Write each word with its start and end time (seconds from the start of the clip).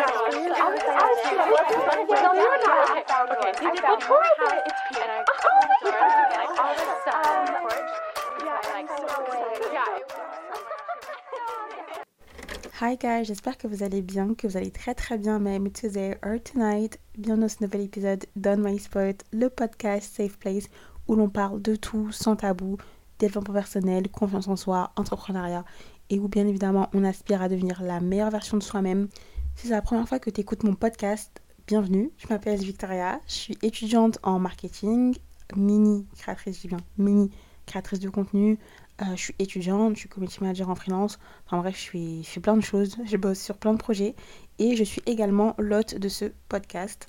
Hi 12.79 12.97
guys, 12.97 13.23
j'espère 13.23 13.57
que 13.57 13.67
vous 13.67 13.81
allez 13.81 14.01
bien, 14.01 14.33
que 14.33 14.45
vous 14.47 14.57
allez 14.57 14.71
très 14.71 14.93
très 14.93 15.17
bien. 15.17 15.39
Même 15.39 15.71
today 15.71 16.17
or 16.21 16.35
tonight. 16.43 16.99
Bienvenue 17.17 17.43
dans 17.43 17.49
ce 17.49 17.63
nouvel 17.63 17.81
épisode 17.81 18.25
d'On 18.35 18.57
My 18.57 18.77
Spot, 18.79 19.15
le 19.31 19.49
podcast 19.49 20.13
Safe 20.13 20.37
Place 20.37 20.65
où 21.07 21.15
l'on 21.15 21.29
parle 21.29 21.61
de 21.61 21.77
tout 21.77 22.11
sans 22.11 22.35
tabou, 22.35 22.75
développement 23.19 23.53
personnel, 23.53 24.09
confiance 24.09 24.49
en 24.49 24.57
soi, 24.57 24.91
entrepreneuriat. 24.97 25.63
Et 26.09 26.19
où 26.19 26.27
bien 26.27 26.45
évidemment 26.45 26.89
on 26.93 27.05
aspire 27.05 27.41
à 27.41 27.47
devenir 27.47 27.81
la 27.81 28.01
meilleure 28.01 28.31
version 28.31 28.57
de 28.57 28.63
soi-même. 28.63 29.07
Si 29.57 29.65
c'est 29.65 29.73
la 29.73 29.81
première 29.81 30.07
fois 30.07 30.19
que 30.19 30.29
tu 30.29 30.41
écoutes 30.41 30.63
mon 30.63 30.75
podcast, 30.75 31.41
bienvenue. 31.65 32.11
Je 32.17 32.27
m'appelle 32.27 32.59
Victoria, 32.59 33.19
je 33.25 33.33
suis 33.33 33.57
étudiante 33.63 34.19
en 34.21 34.37
marketing, 34.37 35.17
mini 35.55 36.05
créatrice, 36.15 36.61
du 36.61 36.67
bien, 36.67 36.77
mini 36.99 37.31
créatrice 37.65 37.99
de 37.99 38.09
contenu, 38.09 38.59
euh, 39.01 39.05
je 39.15 39.23
suis 39.23 39.35
étudiante, 39.39 39.95
je 39.95 40.01
suis 40.01 40.09
community 40.09 40.41
manager 40.41 40.69
en 40.69 40.75
freelance. 40.75 41.17
Enfin 41.47 41.57
bref, 41.57 41.89
je, 41.91 42.21
je 42.21 42.29
fais 42.29 42.39
plein 42.39 42.55
de 42.55 42.61
choses. 42.61 42.97
Je 43.03 43.17
bosse 43.17 43.39
sur 43.39 43.57
plein 43.57 43.73
de 43.73 43.79
projets. 43.79 44.13
Et 44.59 44.75
je 44.75 44.83
suis 44.83 45.01
également 45.07 45.55
l'hôte 45.57 45.95
de 45.95 46.07
ce 46.07 46.25
podcast. 46.49 47.07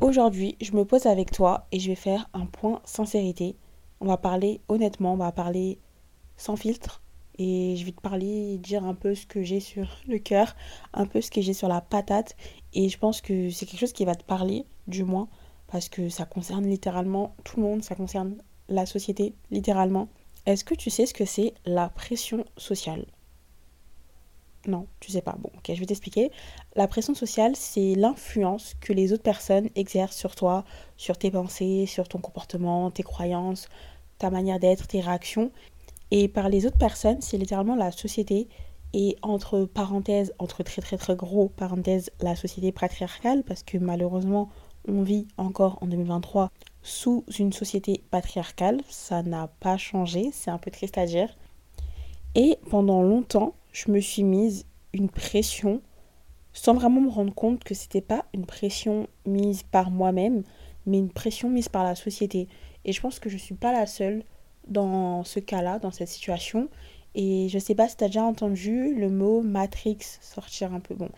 Aujourd'hui, 0.00 0.56
je 0.60 0.72
me 0.72 0.84
pose 0.84 1.06
avec 1.06 1.30
toi 1.30 1.68
et 1.70 1.78
je 1.78 1.86
vais 1.86 1.94
faire 1.94 2.28
un 2.34 2.46
point 2.46 2.82
sincérité. 2.84 3.56
On 4.00 4.06
va 4.06 4.16
parler 4.16 4.60
honnêtement, 4.66 5.12
on 5.12 5.18
va 5.18 5.30
parler 5.30 5.78
sans 6.36 6.56
filtre. 6.56 7.00
Et 7.38 7.76
je 7.76 7.84
vais 7.84 7.92
te 7.92 8.00
parler, 8.00 8.58
dire 8.58 8.84
un 8.84 8.94
peu 8.94 9.14
ce 9.14 9.26
que 9.26 9.42
j'ai 9.42 9.60
sur 9.60 9.88
le 10.06 10.18
cœur, 10.18 10.54
un 10.92 11.06
peu 11.06 11.20
ce 11.20 11.30
que 11.30 11.40
j'ai 11.40 11.54
sur 11.54 11.68
la 11.68 11.80
patate. 11.80 12.36
Et 12.74 12.88
je 12.88 12.98
pense 12.98 13.20
que 13.20 13.50
c'est 13.50 13.66
quelque 13.66 13.80
chose 13.80 13.92
qui 13.92 14.04
va 14.04 14.14
te 14.14 14.24
parler, 14.24 14.66
du 14.86 15.04
moins, 15.04 15.28
parce 15.68 15.88
que 15.88 16.08
ça 16.08 16.26
concerne 16.26 16.66
littéralement 16.66 17.34
tout 17.44 17.56
le 17.58 17.62
monde, 17.62 17.82
ça 17.82 17.94
concerne 17.94 18.36
la 18.68 18.86
société, 18.86 19.34
littéralement. 19.50 20.08
Est-ce 20.46 20.64
que 20.64 20.74
tu 20.74 20.90
sais 20.90 21.06
ce 21.06 21.14
que 21.14 21.24
c'est 21.24 21.54
la 21.64 21.88
pression 21.88 22.44
sociale? 22.56 23.06
Non, 24.66 24.86
tu 25.00 25.10
sais 25.10 25.22
pas. 25.22 25.36
Bon, 25.38 25.50
ok, 25.56 25.72
je 25.74 25.80
vais 25.80 25.86
t'expliquer. 25.86 26.30
La 26.76 26.86
pression 26.86 27.14
sociale, 27.14 27.56
c'est 27.56 27.94
l'influence 27.94 28.74
que 28.80 28.92
les 28.92 29.12
autres 29.12 29.22
personnes 29.22 29.70
exercent 29.74 30.16
sur 30.16 30.34
toi, 30.34 30.64
sur 30.96 31.16
tes 31.16 31.30
pensées, 31.30 31.86
sur 31.86 32.08
ton 32.08 32.18
comportement, 32.18 32.90
tes 32.90 33.02
croyances, 33.02 33.68
ta 34.18 34.30
manière 34.30 34.60
d'être, 34.60 34.86
tes 34.86 35.00
réactions. 35.00 35.50
Et 36.10 36.28
par 36.28 36.48
les 36.48 36.66
autres 36.66 36.78
personnes, 36.78 37.20
c'est 37.20 37.38
littéralement 37.38 37.76
la 37.76 37.92
société 37.92 38.48
et 38.92 39.16
entre 39.22 39.64
parenthèses, 39.64 40.34
entre 40.38 40.62
très 40.62 40.82
très 40.82 40.96
très 40.96 41.14
gros 41.14 41.48
parenthèses, 41.48 42.10
la 42.20 42.34
société 42.34 42.72
patriarcale, 42.72 43.44
parce 43.44 43.62
que 43.62 43.78
malheureusement, 43.78 44.48
on 44.88 45.02
vit 45.02 45.28
encore 45.36 45.78
en 45.80 45.86
2023 45.86 46.50
sous 46.82 47.24
une 47.38 47.52
société 47.52 48.02
patriarcale. 48.10 48.80
Ça 48.88 49.22
n'a 49.22 49.48
pas 49.60 49.76
changé, 49.76 50.30
c'est 50.32 50.50
un 50.50 50.58
peu 50.58 50.70
triste 50.70 50.98
à 50.98 51.06
dire. 51.06 51.36
Et 52.34 52.58
pendant 52.68 53.02
longtemps, 53.02 53.54
je 53.72 53.90
me 53.90 54.00
suis 54.00 54.24
mise 54.24 54.66
une 54.92 55.08
pression 55.08 55.80
sans 56.52 56.74
vraiment 56.74 57.00
me 57.00 57.10
rendre 57.10 57.34
compte 57.34 57.62
que 57.62 57.74
c'était 57.74 58.00
pas 58.00 58.24
une 58.34 58.46
pression 58.46 59.06
mise 59.24 59.62
par 59.62 59.90
moi-même, 59.90 60.42
mais 60.86 60.98
une 60.98 61.10
pression 61.10 61.48
mise 61.48 61.68
par 61.68 61.84
la 61.84 61.94
société. 61.94 62.48
Et 62.84 62.92
je 62.92 63.00
pense 63.00 63.20
que 63.20 63.28
je 63.28 63.36
suis 63.36 63.54
pas 63.54 63.72
la 63.72 63.86
seule 63.86 64.24
dans 64.70 65.24
ce 65.24 65.40
cas-là, 65.40 65.78
dans 65.78 65.90
cette 65.90 66.08
situation. 66.08 66.68
Et 67.14 67.48
je 67.48 67.58
sais 67.58 67.74
pas 67.74 67.88
si 67.88 67.96
tu 67.96 68.04
as 68.04 68.06
déjà 68.06 68.22
entendu 68.22 68.94
le 68.94 69.10
mot 69.10 69.42
Matrix 69.42 69.98
sortir 70.20 70.72
un 70.72 70.80
peu. 70.80 70.94
Bon, 70.94 71.10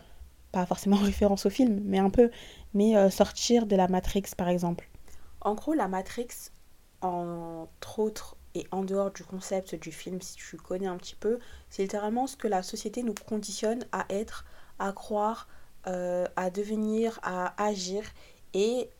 pas 0.51 0.67
forcément 0.67 0.97
en 0.97 1.05
référence 1.05 1.47
au 1.47 1.51
film, 1.51 1.81
mais 1.85 1.99
un 1.99 2.11
peu. 2.11 2.31
Mais 2.75 2.97
euh, 2.97 3.11
sortir 3.11 3.67
de 3.67 3.77
la 3.77 3.89
Matrix 3.89 4.25
par 4.37 4.49
exemple. 4.49 4.89
En 5.41 5.55
gros, 5.55 5.75
la 5.75 5.89
Matrix, 5.89 6.51
entre 7.03 7.99
autres, 7.99 8.37
et 8.55 8.67
en 8.71 8.83
dehors 8.83 9.11
du 9.11 9.25
concept 9.25 9.75
du 9.75 9.91
film, 9.93 10.21
si 10.21 10.37
tu 10.37 10.57
connais 10.57 10.87
un 10.87 10.97
petit 10.97 11.15
peu, 11.15 11.39
c'est 11.71 11.83
littéralement 11.83 12.27
ce 12.27 12.37
que 12.37 12.49
la 12.49 12.63
société 12.63 13.03
nous 13.03 13.15
conditionne 13.15 13.85
à 13.93 14.05
être, 14.11 14.45
à 14.79 14.93
croire, 14.93 15.49
euh, 15.87 16.27
à 16.37 16.51
devenir, 16.51 17.19
à 17.23 17.61
agir. 17.63 18.05
Et 18.55 18.91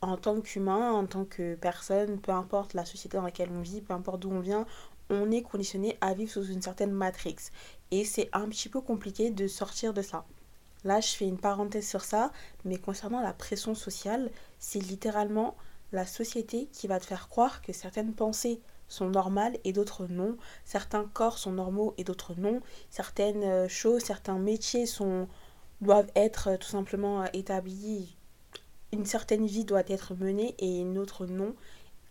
en 0.00 0.16
tant 0.16 0.40
qu'humain, 0.40 0.92
en 0.92 1.06
tant 1.06 1.24
que 1.24 1.54
personne, 1.56 2.20
peu 2.20 2.32
importe 2.32 2.74
la 2.74 2.84
société 2.84 3.16
dans 3.16 3.24
laquelle 3.24 3.50
on 3.52 3.60
vit, 3.60 3.80
peu 3.80 3.92
importe 3.92 4.20
d'où 4.20 4.30
on 4.30 4.40
vient, 4.40 4.66
on 5.10 5.30
est 5.30 5.42
conditionné 5.42 5.96
à 6.00 6.14
vivre 6.14 6.30
sous 6.30 6.44
une 6.44 6.62
certaine 6.62 6.92
matrix. 6.92 7.36
Et 7.90 8.04
c'est 8.04 8.28
un 8.32 8.48
petit 8.48 8.68
peu 8.68 8.80
compliqué 8.80 9.30
de 9.30 9.46
sortir 9.48 9.94
de 9.94 10.02
ça. 10.02 10.24
Là, 10.84 11.00
je 11.00 11.08
fais 11.08 11.26
une 11.26 11.38
parenthèse 11.38 11.88
sur 11.88 12.04
ça, 12.04 12.30
mais 12.64 12.76
concernant 12.76 13.20
la 13.20 13.32
pression 13.32 13.74
sociale, 13.74 14.30
c'est 14.58 14.78
littéralement 14.78 15.56
la 15.92 16.06
société 16.06 16.68
qui 16.72 16.86
va 16.86 17.00
te 17.00 17.06
faire 17.06 17.28
croire 17.28 17.62
que 17.62 17.72
certaines 17.72 18.14
pensées 18.14 18.60
sont 18.88 19.08
normales 19.10 19.58
et 19.64 19.72
d'autres 19.72 20.06
non. 20.06 20.36
Certains 20.64 21.04
corps 21.12 21.38
sont 21.38 21.52
normaux 21.52 21.94
et 21.98 22.04
d'autres 22.04 22.34
non. 22.34 22.60
Certaines 22.90 23.42
euh, 23.42 23.68
choses, 23.68 24.02
certains 24.02 24.38
métiers 24.38 24.86
sont, 24.86 25.28
doivent 25.80 26.10
être 26.14 26.50
euh, 26.50 26.56
tout 26.56 26.68
simplement 26.68 27.22
euh, 27.22 27.26
établis. 27.32 28.17
Une 28.92 29.04
certaine 29.04 29.46
vie 29.46 29.64
doit 29.64 29.88
être 29.88 30.14
menée 30.14 30.54
et 30.58 30.80
une 30.80 30.98
autre 30.98 31.26
non. 31.26 31.54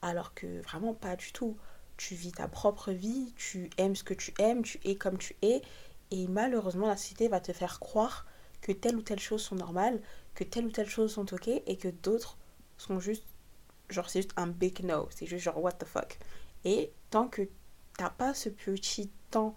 Alors 0.01 0.33
que 0.33 0.61
vraiment 0.61 0.93
pas 0.93 1.15
du 1.15 1.31
tout. 1.31 1.57
Tu 1.97 2.13
vis 2.13 2.31
ta 2.31 2.47
propre 2.47 2.91
vie, 2.91 3.33
tu 3.35 3.71
aimes 3.77 3.95
ce 3.95 4.03
que 4.03 4.13
tu 4.13 4.31
aimes, 4.37 4.61
tu 4.61 4.79
es 4.83 4.95
comme 4.95 5.17
tu 5.17 5.35
es. 5.41 5.61
Et 6.11 6.27
malheureusement, 6.27 6.87
la 6.87 6.95
société 6.95 7.27
va 7.27 7.39
te 7.39 7.51
faire 7.51 7.79
croire 7.79 8.27
que 8.61 8.71
telle 8.71 8.95
ou 8.95 9.01
telle 9.01 9.19
chose 9.19 9.41
sont 9.41 9.55
normales, 9.55 9.99
que 10.35 10.43
telle 10.43 10.67
ou 10.67 10.71
telle 10.71 10.89
chose 10.89 11.13
sont 11.13 11.33
ok 11.33 11.47
et 11.47 11.77
que 11.77 11.87
d'autres 11.87 12.37
sont 12.77 12.99
juste 12.99 13.23
genre 13.89 14.09
c'est 14.09 14.21
juste 14.21 14.33
un 14.35 14.47
big 14.47 14.83
no, 14.83 15.07
c'est 15.15 15.25
juste 15.25 15.43
genre 15.43 15.61
what 15.61 15.73
the 15.73 15.85
fuck. 15.85 16.19
Et 16.65 16.91
tant 17.09 17.27
que 17.27 17.47
t'as 17.97 18.09
pas 18.09 18.33
ce 18.33 18.49
petit 18.49 19.09
temps 19.31 19.55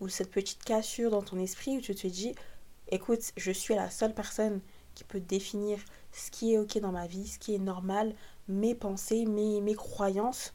ou 0.00 0.08
cette 0.08 0.30
petite 0.30 0.64
cassure 0.64 1.10
dans 1.10 1.22
ton 1.22 1.38
esprit 1.38 1.78
où 1.78 1.80
tu 1.80 1.94
te 1.94 2.06
dis 2.06 2.34
écoute, 2.88 3.32
je 3.36 3.52
suis 3.52 3.74
la 3.74 3.90
seule 3.90 4.14
personne 4.14 4.60
qui 4.96 5.04
peut 5.04 5.20
définir 5.20 5.78
ce 6.10 6.32
qui 6.32 6.54
est 6.54 6.58
ok 6.58 6.78
dans 6.78 6.90
ma 6.90 7.06
vie, 7.06 7.28
ce 7.28 7.38
qui 7.38 7.54
est 7.54 7.58
normal, 7.58 8.14
mes 8.48 8.74
pensées, 8.74 9.26
mes, 9.26 9.74
croyances. 9.74 10.54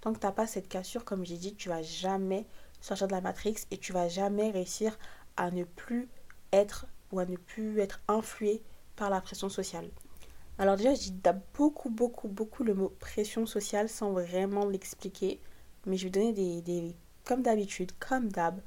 Tant 0.00 0.12
que 0.12 0.18
t'as 0.18 0.32
pas 0.32 0.48
cette 0.48 0.68
cassure, 0.68 1.04
comme 1.04 1.24
j'ai 1.24 1.36
dit, 1.36 1.54
tu 1.54 1.68
vas 1.68 1.82
jamais 1.82 2.46
sortir 2.80 3.06
de 3.06 3.12
la 3.12 3.20
matrix 3.20 3.54
et 3.70 3.78
tu 3.78 3.92
vas 3.92 4.08
jamais 4.08 4.50
réussir 4.50 4.98
à 5.36 5.50
ne 5.52 5.62
plus 5.62 6.08
être 6.52 6.86
ou 7.12 7.20
à 7.20 7.26
ne 7.26 7.36
plus 7.36 7.78
être 7.78 8.00
influé 8.08 8.62
par 8.96 9.10
la 9.10 9.20
pression 9.20 9.48
sociale. 9.48 9.88
Alors 10.58 10.76
déjà, 10.76 10.94
je 10.94 11.10
dis 11.10 11.14
beaucoup, 11.54 11.90
beaucoup, 11.90 12.28
beaucoup 12.28 12.64
le 12.64 12.74
mot 12.74 12.88
pression 12.98 13.46
sociale 13.46 13.88
sans 13.88 14.12
vraiment 14.12 14.64
l'expliquer. 14.64 15.40
Mais 15.86 15.96
je 15.96 16.04
vais 16.04 16.10
donner 16.10 16.32
des, 16.32 16.62
des 16.62 16.94
comme 17.24 17.42
d'habitude, 17.42 17.92
comme 17.98 18.30
d'hab, 18.30 18.60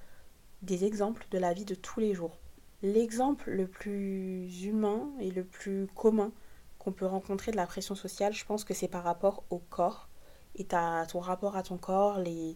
des 0.61 0.85
exemples 0.85 1.25
de 1.31 1.37
la 1.37 1.53
vie 1.53 1.65
de 1.65 1.75
tous 1.75 1.99
les 1.99 2.13
jours. 2.13 2.37
L'exemple 2.85 3.49
le 3.49 3.65
plus 3.67 4.63
humain 4.63 5.09
et 5.19 5.31
le 5.31 5.43
plus 5.43 5.87
commun 5.95 6.31
qu'on 6.77 6.91
peut 6.91 7.07
rencontrer 7.07 7.51
de 7.51 7.57
la 7.57 7.65
pression 7.65 7.95
sociale, 7.95 8.31
je 8.31 8.45
pense 8.45 8.63
que 8.63 8.75
c'est 8.75 8.87
par 8.87 9.03
rapport 9.03 9.43
au 9.49 9.57
corps 9.57 10.07
et 10.53 10.67
à 10.71 11.03
ton 11.07 11.19
rapport 11.19 11.55
à 11.55 11.63
ton 11.63 11.79
corps, 11.79 12.19
les, 12.19 12.55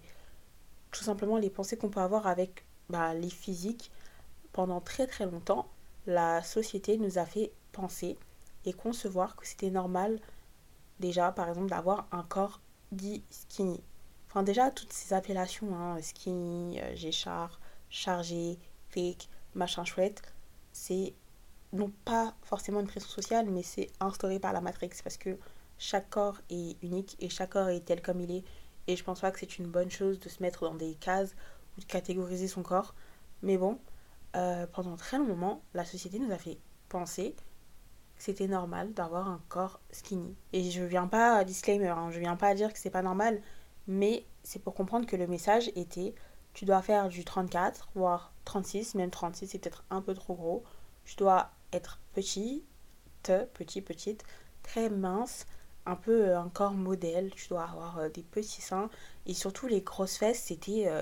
tout 0.92 1.04
simplement 1.04 1.38
les 1.38 1.50
pensées 1.50 1.78
qu'on 1.78 1.90
peut 1.90 2.00
avoir 2.00 2.28
avec 2.28 2.64
bah, 2.92 3.16
les 3.16 3.32
physiques. 3.32 3.92
Pendant 4.52 4.82
très 4.82 5.08
très 5.08 5.26
longtemps, 5.26 5.68
la 6.06 6.44
société 6.44 7.00
nous 7.00 7.18
a 7.18 7.26
fait 7.26 7.52
penser 7.72 8.16
et 8.66 8.74
concevoir 8.74 9.36
que 9.36 9.48
c'était 9.48 9.72
normal 9.72 10.20
déjà 11.00 11.32
par 11.32 11.50
exemple 11.50 11.70
d'avoir 11.72 12.08
un 12.12 12.22
corps 12.22 12.62
dit 12.92 13.24
skinny. 13.32 13.82
Enfin 14.28 14.44
déjà 14.44 14.70
toutes 14.70 14.94
ces 14.94 15.12
appellations, 15.12 15.76
hein, 15.76 16.00
skinny, 16.04 16.80
euh, 16.82 16.96
géchard, 16.96 17.60
chargé, 17.90 18.60
fake, 18.90 19.28
machin 19.56 19.84
chouette, 19.86 20.22
c'est 20.72 21.14
non 21.74 21.92
pas 22.06 22.34
forcément 22.42 22.80
une 22.80 22.88
pression 22.88 23.10
sociale 23.10 23.48
mais 23.50 23.64
c'est 23.64 23.90
instauré 24.00 24.40
par 24.40 24.54
la 24.54 24.62
Matrix 24.62 24.90
parce 25.04 25.18
que 25.18 25.38
chaque 25.78 26.10
corps 26.10 26.42
est 26.50 26.82
unique 26.84 27.16
et 27.20 27.30
chaque 27.30 27.52
corps 27.52 27.70
est 27.70 27.82
tel 27.82 28.02
comme 28.02 28.22
il 28.22 28.32
est 28.32 28.44
et 28.88 28.96
je 28.96 29.04
pense 29.04 29.22
pas 29.22 29.32
que 29.32 29.40
c'est 29.40 29.60
une 29.60 29.68
bonne 29.68 29.92
chose 29.92 30.20
de 30.20 30.30
se 30.30 30.42
mettre 30.42 30.64
dans 30.64 30.74
des 30.74 30.96
cases 30.96 31.36
ou 31.78 31.82
de 31.82 31.86
catégoriser 31.86 32.48
son 32.48 32.64
corps. 32.64 32.96
Mais 33.44 33.58
bon, 33.58 33.80
euh, 34.36 34.66
pendant 34.66 34.96
très 34.96 35.20
longtemps, 35.20 35.62
la 35.76 35.86
société 35.86 36.18
nous 36.18 36.32
a 36.32 36.38
fait 36.38 36.58
penser 36.90 37.36
c'était 38.20 38.48
normal 38.48 38.94
d'avoir 38.94 39.30
un 39.30 39.42
corps 39.48 39.80
skinny. 39.92 40.36
Et 40.54 40.70
je 40.70 40.84
viens 40.84 41.08
pas, 41.08 41.44
disclaimer, 41.46 41.88
hein, 41.88 42.12
je 42.12 42.20
viens 42.20 42.36
pas 42.36 42.54
dire 42.54 42.74
que 42.74 42.80
c'est 42.80 42.90
pas 42.90 43.02
normal, 43.02 43.42
mais 43.88 44.26
c'est 44.44 44.60
pour 44.62 44.76
comprendre 44.76 45.06
que 45.06 45.16
le 45.16 45.26
message 45.26 45.72
était 45.76 46.14
tu 46.54 46.66
dois 46.66 46.82
faire 46.82 47.08
du 47.08 47.24
34, 47.24 47.90
voire 47.96 48.34
36, 48.50 48.96
même 48.96 49.12
36 49.12 49.48
c'est 49.48 49.60
peut-être 49.60 49.84
un 49.92 50.02
peu 50.02 50.16
trop 50.16 50.34
gros. 50.34 50.64
Tu 51.06 51.16
dois 51.16 51.52
être 51.72 52.00
petit, 52.14 52.64
petit, 53.24 53.82
petite, 53.82 54.24
très 54.64 54.90
mince, 54.90 55.46
un 55.86 55.96
peu 55.96 56.30
euh, 56.30 56.40
un 56.40 56.50
corps 56.50 56.74
modèle, 56.74 57.32
tu 57.36 57.48
dois 57.50 57.64
avoir 57.64 58.00
euh, 58.00 58.10
des 58.10 58.24
petits 58.24 58.62
seins 58.62 58.90
et 59.28 59.34
surtout 59.36 59.68
les 59.68 59.82
grosses 59.82 60.18
fesses, 60.18 60.44
c'était 60.44 60.86
euh, 60.88 61.02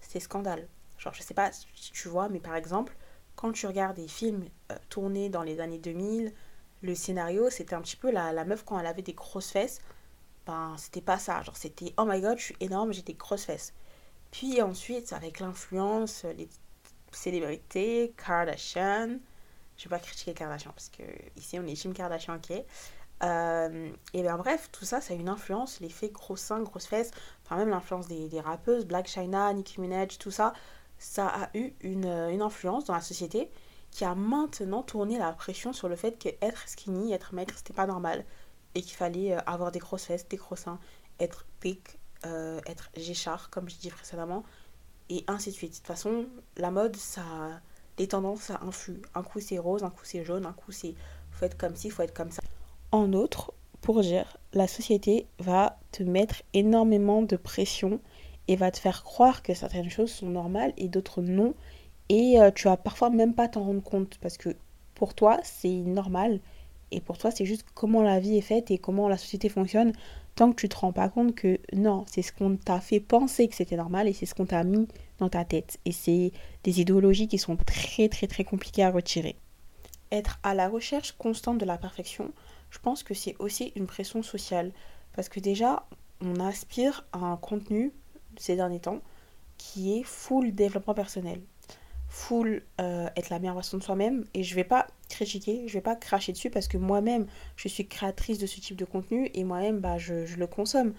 c'était 0.00 0.20
scandale. 0.20 0.66
Genre 0.98 1.12
je 1.12 1.22
sais 1.22 1.34
pas 1.34 1.50
si 1.52 1.92
tu 1.92 2.08
vois 2.08 2.28
mais 2.30 2.40
par 2.40 2.56
exemple, 2.56 2.96
quand 3.36 3.52
tu 3.52 3.66
regardes 3.66 3.96
des 3.96 4.08
films 4.08 4.44
euh, 4.70 4.76
tournés 4.88 5.28
dans 5.28 5.42
les 5.42 5.60
années 5.60 5.78
2000, 5.78 6.32
le 6.82 6.94
scénario, 6.94 7.50
c'était 7.50 7.74
un 7.74 7.82
petit 7.82 7.96
peu 7.96 8.10
la, 8.10 8.32
la 8.32 8.44
meuf 8.46 8.64
quand 8.64 8.78
elle 8.78 8.86
avait 8.86 9.02
des 9.02 9.12
grosses 9.12 9.50
fesses. 9.50 9.80
Ben, 10.46 10.74
c'était 10.78 11.02
pas 11.02 11.18
ça. 11.18 11.42
Genre, 11.42 11.56
c'était 11.56 11.92
oh 11.98 12.04
my 12.06 12.20
god, 12.22 12.38
je 12.38 12.44
suis 12.44 12.56
énorme, 12.60 12.92
j'ai 12.92 13.02
des 13.02 13.14
grosses 13.14 13.44
fesses. 13.44 13.74
Puis 14.30 14.62
ensuite, 14.62 15.12
avec 15.12 15.40
l'influence, 15.40 16.24
les 16.36 16.48
célébrités, 17.12 18.14
Kardashian. 18.16 19.18
Je 19.76 19.84
vais 19.84 19.90
pas 19.90 19.98
critiquer 19.98 20.34
Kardashian 20.34 20.72
parce 20.72 20.88
que 20.90 21.02
ici 21.36 21.58
on 21.58 21.66
est 21.66 21.74
Jim 21.74 21.92
Kardashian, 21.92 22.36
ok. 22.36 22.64
Euh, 23.22 23.90
et 24.14 24.22
bien 24.22 24.36
bref, 24.38 24.70
tout 24.72 24.84
ça, 24.84 25.00
ça 25.00 25.12
a 25.12 25.16
une 25.16 25.28
influence, 25.28 25.80
l'effet 25.80 26.08
gros 26.08 26.36
seins, 26.36 26.60
grosses 26.60 26.86
fesses, 26.86 27.10
enfin 27.44 27.56
même 27.56 27.68
l'influence 27.68 28.08
des, 28.08 28.28
des, 28.28 28.40
rappeuses, 28.40 28.86
Black 28.86 29.08
China, 29.08 29.52
Nicki 29.52 29.80
Minaj, 29.80 30.16
tout 30.18 30.30
ça, 30.30 30.54
ça 30.98 31.26
a 31.26 31.50
eu 31.54 31.74
une, 31.80 32.06
une, 32.06 32.40
influence 32.40 32.86
dans 32.86 32.94
la 32.94 33.02
société 33.02 33.50
qui 33.90 34.04
a 34.04 34.14
maintenant 34.14 34.82
tourné 34.82 35.18
la 35.18 35.32
pression 35.32 35.72
sur 35.72 35.88
le 35.88 35.96
fait 35.96 36.18
qu'être 36.18 36.68
skinny, 36.68 37.12
être 37.12 37.34
maigre, 37.34 37.54
c'était 37.56 37.74
pas 37.74 37.86
normal. 37.86 38.24
Et 38.74 38.82
qu'il 38.82 38.96
fallait 38.96 39.34
euh, 39.34 39.40
avoir 39.46 39.72
des 39.72 39.80
grosses 39.80 40.04
fesses, 40.04 40.28
des 40.28 40.36
gros 40.36 40.56
seins, 40.56 40.78
être 41.18 41.44
thick, 41.60 41.98
euh, 42.24 42.60
être 42.66 42.90
géchard, 42.96 43.50
comme 43.50 43.68
j'ai 43.68 43.78
dit 43.78 43.90
précédemment, 43.90 44.44
et 45.10 45.24
ainsi 45.26 45.50
de 45.50 45.54
suite. 45.54 45.72
De 45.72 45.76
toute 45.76 45.86
façon, 45.86 46.26
la 46.56 46.70
mode, 46.70 46.96
ça, 46.96 47.22
les 47.98 48.08
tendances, 48.08 48.42
ça 48.42 48.60
influe. 48.62 49.02
Un 49.14 49.22
coup 49.22 49.40
c'est 49.40 49.58
rose, 49.58 49.82
un 49.82 49.90
coup 49.90 50.04
c'est 50.04 50.24
jaune, 50.24 50.46
un 50.46 50.52
coup 50.52 50.72
c'est 50.72 50.94
faut 51.30 51.44
être 51.44 51.58
comme 51.58 51.76
ci, 51.76 51.90
faut 51.90 52.02
être 52.02 52.14
comme 52.14 52.30
ça. 52.30 52.42
En 52.92 53.12
outre, 53.12 53.52
pour 53.82 54.00
dire, 54.00 54.36
la 54.52 54.66
société 54.66 55.26
va 55.38 55.78
te 55.92 56.02
mettre 56.02 56.42
énormément 56.54 57.22
de 57.22 57.36
pression 57.36 58.00
et 58.48 58.56
va 58.56 58.70
te 58.70 58.78
faire 58.78 59.04
croire 59.04 59.42
que 59.42 59.54
certaines 59.54 59.90
choses 59.90 60.10
sont 60.10 60.28
normales 60.28 60.72
et 60.76 60.88
d'autres 60.88 61.22
non. 61.22 61.54
Et 62.08 62.40
euh, 62.40 62.50
tu 62.50 62.64
vas 62.64 62.76
parfois 62.76 63.10
même 63.10 63.34
pas 63.34 63.48
t'en 63.48 63.64
rendre 63.64 63.82
compte 63.82 64.18
parce 64.20 64.36
que 64.36 64.56
pour 64.94 65.14
toi, 65.14 65.38
c'est 65.44 65.68
normal. 65.68 66.40
Et 66.90 67.00
pour 67.00 67.16
toi, 67.16 67.30
c'est 67.30 67.44
juste 67.44 67.64
comment 67.74 68.02
la 68.02 68.18
vie 68.18 68.36
est 68.36 68.42
faite 68.42 68.70
et 68.70 68.78
comment 68.78 69.08
la 69.08 69.16
société 69.16 69.48
fonctionne 69.48 69.92
tant 70.34 70.50
que 70.50 70.60
tu 70.60 70.68
te 70.68 70.76
rends 70.76 70.92
pas 70.92 71.08
compte 71.08 71.34
que 71.34 71.58
non, 71.72 72.04
c'est 72.10 72.22
ce 72.22 72.32
qu'on 72.32 72.56
t'a 72.56 72.80
fait 72.80 73.00
penser 73.00 73.48
que 73.48 73.54
c'était 73.54 73.76
normal 73.76 74.08
et 74.08 74.12
c'est 74.12 74.26
ce 74.26 74.34
qu'on 74.34 74.46
t'a 74.46 74.64
mis 74.64 74.88
dans 75.18 75.28
ta 75.28 75.44
tête. 75.44 75.78
Et 75.84 75.92
c'est 75.92 76.32
des 76.64 76.80
idéologies 76.80 77.28
qui 77.28 77.38
sont 77.38 77.56
très 77.56 78.08
très 78.08 78.26
très 78.26 78.44
compliquées 78.44 78.84
à 78.84 78.90
retirer. 78.90 79.36
Être 80.12 80.38
à 80.42 80.54
la 80.54 80.68
recherche 80.68 81.12
constante 81.12 81.58
de 81.58 81.64
la 81.64 81.78
perfection, 81.78 82.32
je 82.70 82.78
pense 82.78 83.02
que 83.02 83.14
c'est 83.14 83.36
aussi 83.38 83.72
une 83.76 83.86
pression 83.86 84.22
sociale. 84.22 84.72
Parce 85.14 85.28
que 85.28 85.40
déjà, 85.40 85.86
on 86.20 86.36
aspire 86.40 87.04
à 87.12 87.18
un 87.18 87.36
contenu 87.36 87.92
ces 88.36 88.56
derniers 88.56 88.80
temps 88.80 89.00
qui 89.58 89.98
est 89.98 90.04
full 90.04 90.54
développement 90.54 90.94
personnel 90.94 91.40
full 92.10 92.62
euh, 92.80 93.08
être 93.16 93.30
la 93.30 93.38
meilleure 93.38 93.54
version 93.54 93.78
de 93.78 93.82
soi-même 93.82 94.24
et 94.34 94.42
je 94.42 94.54
vais 94.54 94.64
pas 94.64 94.88
critiquer, 95.10 95.66
je 95.66 95.74
vais 95.74 95.80
pas 95.80 95.96
cracher 95.96 96.32
dessus 96.32 96.50
parce 96.50 96.68
que 96.68 96.78
moi-même 96.78 97.26
je 97.56 97.68
suis 97.68 97.86
créatrice 97.86 98.38
de 98.38 98.46
ce 98.46 98.60
type 98.60 98.76
de 98.76 98.84
contenu 98.84 99.30
et 99.34 99.44
moi-même 99.44 99.80
bah, 99.80 99.98
je, 99.98 100.34
le 100.36 100.46
consomme. 100.46 100.94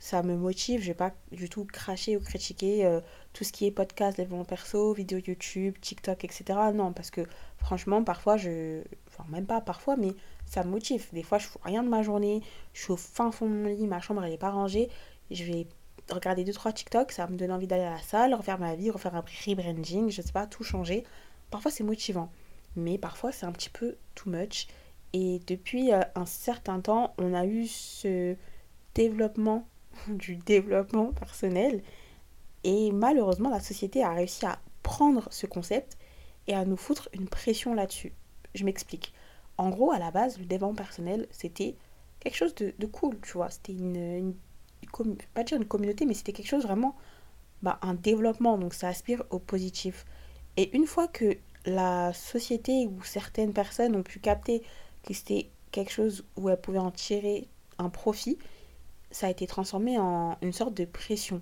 Ça 0.00 0.22
me 0.22 0.36
motive, 0.36 0.82
je 0.82 0.88
vais 0.88 0.94
pas 0.94 1.12
du 1.32 1.48
tout 1.48 1.64
cracher 1.64 2.16
ou 2.16 2.20
critiquer 2.20 2.84
euh, 2.84 3.00
tout 3.32 3.44
ce 3.44 3.52
qui 3.52 3.64
est 3.66 3.70
podcast, 3.70 4.16
développement 4.16 4.44
perso, 4.44 4.92
vidéo 4.92 5.18
YouTube, 5.24 5.76
TikTok, 5.80 6.24
etc. 6.24 6.44
Non, 6.74 6.92
parce 6.92 7.10
que 7.10 7.22
franchement, 7.58 8.02
parfois 8.04 8.36
je. 8.36 8.82
Enfin, 9.08 9.24
même 9.30 9.46
pas 9.46 9.60
parfois, 9.60 9.96
mais 9.96 10.12
ça 10.46 10.64
me 10.64 10.70
motive. 10.70 11.06
Des 11.12 11.22
fois, 11.22 11.38
je 11.38 11.46
fais 11.46 11.58
rien 11.62 11.82
de 11.82 11.88
ma 11.88 12.02
journée, 12.02 12.42
je 12.74 12.82
suis 12.82 12.92
au 12.92 12.96
fin 12.96 13.30
fond 13.30 13.48
de 13.48 13.54
mon 13.54 13.68
lit, 13.68 13.86
ma 13.86 14.00
chambre 14.00 14.22
elle 14.24 14.32
est 14.32 14.38
pas 14.38 14.50
rangée, 14.50 14.90
je 15.30 15.44
vais 15.44 15.66
regarder 16.10 16.44
2-3 16.44 16.72
TikTok, 16.74 17.12
ça 17.12 17.26
me 17.26 17.36
donne 17.36 17.52
envie 17.52 17.66
d'aller 17.66 17.84
à 17.84 17.92
la 17.92 18.02
salle, 18.02 18.34
refaire 18.34 18.58
ma 18.58 18.74
vie, 18.74 18.90
refaire 18.90 19.14
un 19.14 19.24
rebranding, 19.46 20.10
je 20.10 20.22
sais 20.22 20.32
pas, 20.32 20.46
tout 20.46 20.64
changer. 20.64 21.04
Parfois 21.50 21.70
c'est 21.70 21.84
motivant, 21.84 22.30
mais 22.76 22.98
parfois 22.98 23.32
c'est 23.32 23.46
un 23.46 23.52
petit 23.52 23.70
peu 23.70 23.96
too 24.14 24.30
much. 24.30 24.66
Et 25.12 25.40
depuis 25.46 25.92
euh, 25.92 26.00
un 26.16 26.26
certain 26.26 26.80
temps, 26.80 27.14
on 27.18 27.34
a 27.34 27.46
eu 27.46 27.66
ce 27.68 28.34
développement 28.94 29.66
du 30.08 30.36
développement 30.36 31.12
personnel. 31.12 31.82
Et 32.64 32.90
malheureusement, 32.92 33.50
la 33.50 33.60
société 33.60 34.02
a 34.02 34.12
réussi 34.12 34.44
à 34.46 34.58
prendre 34.82 35.28
ce 35.30 35.46
concept 35.46 35.96
et 36.46 36.54
à 36.54 36.64
nous 36.64 36.76
foutre 36.76 37.08
une 37.12 37.28
pression 37.28 37.74
là-dessus. 37.74 38.12
Je 38.54 38.64
m'explique. 38.64 39.12
En 39.56 39.70
gros, 39.70 39.92
à 39.92 39.98
la 39.98 40.10
base, 40.10 40.38
le 40.38 40.46
développement 40.46 40.74
personnel, 40.74 41.28
c'était 41.30 41.76
quelque 42.20 42.36
chose 42.36 42.54
de, 42.54 42.86
cool, 42.86 43.18
tu 43.20 43.32
vois. 43.32 43.50
C'était 43.50 43.72
une, 43.72 43.96
une 43.96 44.34
pas 45.32 45.44
dire 45.44 45.58
une 45.58 45.66
communauté, 45.66 46.06
mais 46.06 46.14
c'était 46.14 46.32
quelque 46.32 46.48
chose 46.48 46.64
vraiment, 46.64 46.96
bah, 47.62 47.78
un 47.82 47.94
développement, 47.94 48.58
donc 48.58 48.74
ça 48.74 48.88
aspire 48.88 49.22
au 49.30 49.38
positif. 49.38 50.04
Et 50.56 50.74
une 50.76 50.86
fois 50.86 51.08
que 51.08 51.36
la 51.66 52.12
société 52.12 52.86
ou 52.86 53.02
certaines 53.02 53.52
personnes 53.52 53.96
ont 53.96 54.02
pu 54.02 54.18
capter 54.18 54.62
que 55.02 55.14
c'était 55.14 55.50
quelque 55.72 55.92
chose 55.92 56.24
où 56.36 56.48
elles 56.48 56.60
pouvaient 56.60 56.78
en 56.78 56.90
tirer 56.90 57.48
un 57.78 57.88
profit, 57.88 58.38
ça 59.10 59.26
a 59.26 59.30
été 59.30 59.46
transformé 59.46 59.98
en 59.98 60.36
une 60.42 60.52
sorte 60.52 60.74
de 60.74 60.84
pression. 60.84 61.40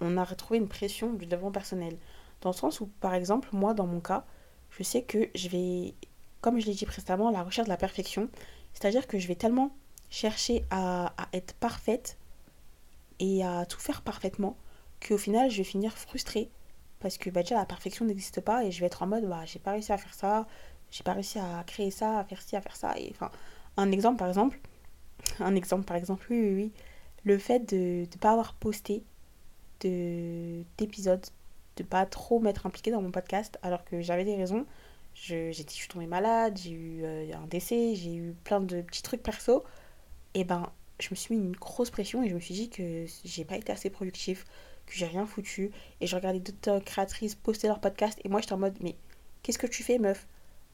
On 0.00 0.16
a 0.16 0.24
retrouvé 0.24 0.58
une 0.58 0.68
pression 0.68 1.12
du 1.12 1.26
développement 1.26 1.52
personnel. 1.52 1.96
Dans 2.42 2.50
le 2.50 2.54
sens 2.54 2.80
où, 2.80 2.86
par 3.00 3.14
exemple, 3.14 3.48
moi, 3.52 3.74
dans 3.74 3.86
mon 3.86 4.00
cas, 4.00 4.24
je 4.70 4.82
sais 4.82 5.02
que 5.02 5.28
je 5.34 5.48
vais, 5.48 5.94
comme 6.40 6.60
je 6.60 6.66
l'ai 6.66 6.74
dit 6.74 6.84
précédemment, 6.84 7.30
la 7.30 7.42
recherche 7.42 7.66
de 7.66 7.72
la 7.72 7.78
perfection. 7.78 8.28
C'est-à-dire 8.74 9.06
que 9.06 9.18
je 9.18 9.26
vais 9.26 9.36
tellement 9.36 9.70
chercher 10.10 10.64
à, 10.70 11.12
à 11.20 11.28
être 11.32 11.54
parfaite 11.54 12.18
et 13.18 13.44
à 13.44 13.64
tout 13.66 13.80
faire 13.80 14.02
parfaitement 14.02 14.56
qu'au 15.06 15.18
final 15.18 15.50
je 15.50 15.58
vais 15.58 15.64
finir 15.64 15.96
frustrée 15.96 16.50
parce 17.06 17.18
que 17.18 17.30
bah, 17.30 17.42
déjà 17.42 17.54
la 17.54 17.66
perfection 17.66 18.04
n'existe 18.04 18.40
pas 18.40 18.64
et 18.64 18.72
je 18.72 18.80
vais 18.80 18.86
être 18.86 19.00
en 19.00 19.06
mode 19.06 19.28
bah 19.28 19.44
j'ai 19.44 19.60
pas 19.60 19.70
réussi 19.70 19.92
à 19.92 19.96
faire 19.96 20.12
ça, 20.12 20.44
j'ai 20.90 21.04
pas 21.04 21.12
réussi 21.12 21.38
à 21.38 21.62
créer 21.64 21.92
ça, 21.92 22.18
à 22.18 22.24
faire 22.24 22.42
ci, 22.42 22.56
à 22.56 22.60
faire 22.60 22.74
ça 22.74 22.98
et 22.98 23.12
un 23.76 23.92
exemple 23.92 24.18
par 24.18 24.26
exemple, 24.26 24.58
un 25.38 25.54
exemple 25.54 25.84
par 25.84 25.96
exemple 25.96 26.26
oui 26.30 26.40
oui 26.40 26.54
oui, 26.54 26.72
le 27.22 27.38
fait 27.38 27.60
de 27.60 28.00
ne 28.00 28.18
pas 28.18 28.32
avoir 28.32 28.54
posté 28.54 29.04
de 29.82 30.64
d'épisodes, 30.78 31.24
de 31.76 31.84
pas 31.84 32.06
trop 32.06 32.40
m'être 32.40 32.66
impliquée 32.66 32.90
dans 32.90 33.02
mon 33.02 33.12
podcast 33.12 33.56
alors 33.62 33.84
que 33.84 34.00
j'avais 34.00 34.24
des 34.24 34.34
raisons. 34.34 34.66
Je, 35.14 35.52
je 35.52 35.62
suis 35.68 35.86
tombée 35.86 36.08
malade, 36.08 36.58
j'ai 36.60 36.72
eu 36.72 37.04
euh, 37.04 37.32
un 37.36 37.46
décès, 37.46 37.94
j'ai 37.94 38.16
eu 38.16 38.34
plein 38.42 38.60
de 38.60 38.82
petits 38.82 39.02
trucs 39.02 39.22
perso. 39.22 39.62
Et 40.34 40.42
ben 40.42 40.72
je 40.98 41.08
me 41.10 41.14
suis 41.14 41.36
mis 41.36 41.44
une 41.44 41.52
grosse 41.52 41.90
pression 41.90 42.24
et 42.24 42.28
je 42.28 42.34
me 42.34 42.40
suis 42.40 42.54
dit 42.54 42.68
que 42.68 43.06
j'ai 43.24 43.44
pas 43.44 43.56
été 43.56 43.70
assez 43.70 43.90
productif, 43.90 44.44
que 44.86 44.94
j'ai 44.94 45.06
rien 45.06 45.26
foutu. 45.26 45.70
Et 46.00 46.06
je 46.06 46.16
regardais 46.16 46.40
d'autres 46.40 46.78
créatrices 46.84 47.34
poster 47.34 47.68
leur 47.68 47.80
podcast 47.80 48.18
et 48.24 48.28
moi 48.28 48.40
j'étais 48.40 48.54
en 48.54 48.58
mode 48.58 48.76
mais 48.80 48.96
qu'est-ce 49.42 49.58
que 49.58 49.66
tu 49.66 49.82
fais 49.82 49.98
meuf? 49.98 50.26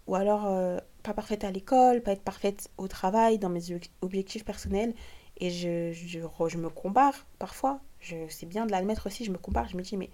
Ou 0.06 0.14
alors 0.14 0.46
euh, 0.46 0.78
pas 1.02 1.14
parfaite 1.14 1.44
à 1.44 1.50
l'école, 1.50 2.02
pas 2.02 2.12
être 2.12 2.22
parfaite 2.22 2.70
au 2.78 2.88
travail, 2.88 3.38
dans 3.38 3.48
mes 3.48 3.62
objectifs 4.00 4.44
personnels. 4.44 4.94
Et 5.38 5.50
je, 5.50 5.92
je, 5.92 6.20
je 6.48 6.58
me 6.58 6.68
compare 6.68 7.26
parfois. 7.38 7.80
C'est 8.28 8.46
bien 8.46 8.66
de 8.66 8.72
l'admettre 8.72 9.06
aussi, 9.06 9.24
je 9.24 9.30
me 9.30 9.38
compare, 9.38 9.68
je 9.68 9.76
me 9.76 9.82
dis 9.82 9.96
mais 9.96 10.10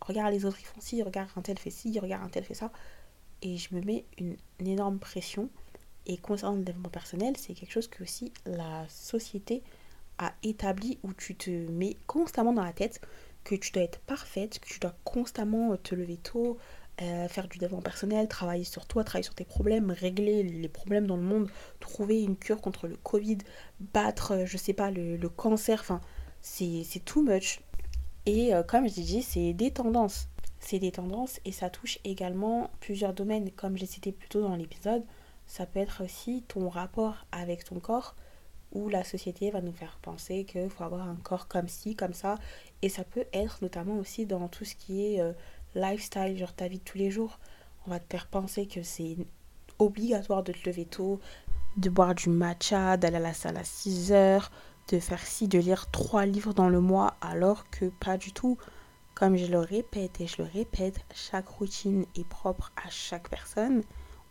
regarde 0.00 0.32
les 0.32 0.44
autres 0.44 0.58
ils 0.60 0.66
font 0.66 0.80
ci, 0.80 1.02
regarde 1.02 1.28
un 1.36 1.42
tel 1.42 1.58
fait 1.58 1.70
ci, 1.70 1.98
regarde 1.98 2.24
un 2.24 2.28
tel 2.28 2.44
fait 2.44 2.54
ça. 2.54 2.70
Et 3.42 3.56
je 3.56 3.74
me 3.74 3.80
mets 3.82 4.04
une 4.18 4.36
énorme 4.60 4.98
pression. 4.98 5.50
Et 6.06 6.18
concernant 6.18 6.56
le 6.56 6.62
développement 6.62 6.90
personnel, 6.90 7.34
c'est 7.36 7.54
quelque 7.54 7.72
chose 7.72 7.88
que 7.88 8.02
aussi 8.02 8.32
la 8.44 8.86
société 8.88 9.62
a 10.18 10.32
établi 10.42 10.98
où 11.02 11.12
tu 11.12 11.34
te 11.34 11.50
mets 11.50 11.96
constamment 12.06 12.52
dans 12.52 12.62
la 12.62 12.72
tête 12.72 13.00
que 13.44 13.54
tu 13.54 13.72
dois 13.72 13.82
être 13.82 14.00
parfaite, 14.00 14.58
que 14.58 14.66
tu 14.66 14.80
dois 14.80 14.94
constamment 15.04 15.76
te 15.76 15.94
lever 15.94 16.16
tôt, 16.16 16.58
euh, 17.02 17.28
faire 17.28 17.48
du 17.48 17.58
développement 17.58 17.82
personnel, 17.82 18.28
travailler 18.28 18.64
sur 18.64 18.86
toi, 18.86 19.04
travailler 19.04 19.24
sur 19.24 19.34
tes 19.34 19.44
problèmes, 19.44 19.90
régler 19.90 20.42
les 20.42 20.68
problèmes 20.68 21.06
dans 21.06 21.16
le 21.16 21.22
monde, 21.22 21.50
trouver 21.80 22.22
une 22.22 22.36
cure 22.36 22.60
contre 22.60 22.86
le 22.86 22.96
Covid, 22.96 23.38
battre, 23.80 24.32
euh, 24.32 24.46
je 24.46 24.56
sais 24.56 24.72
pas, 24.72 24.90
le, 24.90 25.28
cancer, 25.28 25.80
enfin, 25.80 26.00
c'est 26.40 27.04
too 27.04 27.22
much. 27.22 27.60
Et 28.26 28.54
euh, 28.54 28.62
comme 28.62 28.88
je 28.88 28.94
dit, 28.94 29.22
c'est 29.22 29.52
des 29.52 29.70
tendances. 29.70 30.28
C'est 30.60 30.78
des 30.78 30.92
tendances 30.92 31.40
et 31.44 31.52
ça 31.52 31.68
touche 31.68 31.98
également 32.04 32.70
plusieurs 32.80 33.12
domaines, 33.12 33.50
comme 33.50 33.76
j'ai 33.76 33.86
cité 33.86 34.12
plus 34.12 34.28
tôt 34.28 34.40
dans 34.40 34.56
l'épisode 34.56 35.04
ça 35.46 35.66
peut 35.66 35.80
être 35.80 36.04
aussi 36.04 36.42
ton 36.48 36.68
rapport 36.68 37.26
avec 37.32 37.64
ton 37.64 37.80
corps 37.80 38.14
où 38.74 38.88
la 38.88 39.04
société 39.04 39.50
va 39.50 39.60
nous 39.60 39.72
faire 39.72 39.98
penser 40.02 40.44
qu'il 40.44 40.68
faut 40.68 40.84
avoir 40.84 41.08
un 41.08 41.16
corps 41.16 41.48
comme 41.48 41.68
ci, 41.68 41.96
comme 41.96 42.12
ça. 42.12 42.36
Et 42.82 42.88
ça 42.88 43.04
peut 43.04 43.24
être 43.32 43.58
notamment 43.62 43.96
aussi 43.96 44.26
dans 44.26 44.48
tout 44.48 44.64
ce 44.64 44.74
qui 44.74 45.06
est 45.06 45.20
euh, 45.20 45.32
lifestyle, 45.74 46.36
genre 46.36 46.52
ta 46.52 46.68
vie 46.68 46.78
de 46.78 46.84
tous 46.84 46.98
les 46.98 47.10
jours. 47.10 47.38
On 47.86 47.90
va 47.90 48.00
te 48.00 48.06
faire 48.10 48.26
penser 48.26 48.66
que 48.66 48.82
c'est 48.82 49.16
obligatoire 49.78 50.42
de 50.42 50.52
te 50.52 50.68
lever 50.68 50.84
tôt, 50.84 51.20
de 51.76 51.90
boire 51.90 52.14
du 52.14 52.28
matcha, 52.28 52.96
d'aller 52.96 53.16
à 53.16 53.20
la 53.20 53.34
salle 53.34 53.56
à 53.56 53.64
6 53.64 54.12
heures, 54.12 54.50
de 54.90 54.98
faire 54.98 55.24
ci, 55.24 55.48
de 55.48 55.58
lire 55.58 55.90
3 55.90 56.26
livres 56.26 56.54
dans 56.54 56.68
le 56.68 56.80
mois, 56.80 57.16
alors 57.20 57.70
que 57.70 57.86
pas 57.86 58.18
du 58.18 58.32
tout. 58.32 58.58
Comme 59.14 59.36
je 59.36 59.46
le 59.46 59.60
répète 59.60 60.20
et 60.20 60.26
je 60.26 60.42
le 60.42 60.48
répète, 60.52 60.98
chaque 61.14 61.46
routine 61.46 62.04
est 62.16 62.28
propre 62.28 62.72
à 62.84 62.90
chaque 62.90 63.28
personne 63.28 63.82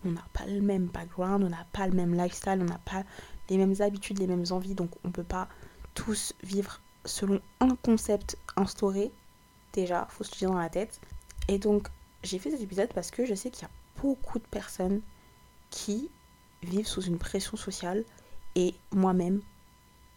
on 0.06 0.12
n'a 0.12 0.26
pas 0.34 0.46
le 0.46 0.62
même 0.62 0.88
background, 0.88 1.44
on 1.44 1.50
n'a 1.50 1.66
pas 1.72 1.88
le 1.88 1.94
même 1.94 2.14
lifestyle, 2.14 2.60
on 2.62 2.66
n'a 2.66 2.80
pas 2.80 3.04
les 3.50 3.58
mêmes 3.58 3.76
habitudes, 3.80 4.20
les 4.20 4.28
mêmes 4.28 4.46
envies, 4.52 4.76
donc 4.76 4.92
on 5.04 5.10
ne 5.10 5.14
peut 5.14 5.24
pas 5.24 5.48
tous 5.94 6.34
vivre 6.44 6.82
selon 7.06 7.42
un 7.60 7.76
concept 7.76 8.38
instauré. 8.56 9.12
Déjà, 9.74 10.08
faut 10.10 10.24
se 10.24 10.36
dire 10.38 10.50
dans 10.50 10.58
la 10.58 10.70
tête. 10.70 11.00
Et 11.48 11.58
donc, 11.58 11.88
j'ai 12.24 12.40
fait 12.40 12.52
cet 12.52 12.62
épisode 12.62 12.90
parce 12.94 13.12
que 13.12 13.26
je 13.26 13.34
sais 13.34 13.50
qu'il 13.50 13.64
y 13.64 13.66
a 13.66 14.02
beaucoup 14.02 14.40
de 14.40 14.46
personnes 14.46 15.02
qui 15.70 16.10
vivent 16.62 16.88
sous 16.88 17.02
une 17.02 17.18
pression 17.18 17.58
sociale 17.58 18.04
et 18.56 18.76
moi-même. 18.92 19.42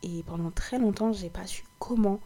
Et 0.03 0.23
pendant 0.23 0.51
très 0.51 0.79
longtemps, 0.79 1.13
j'ai 1.13 1.31
pas 1.31 1.47
su 1.47 1.65
comment 1.79 2.21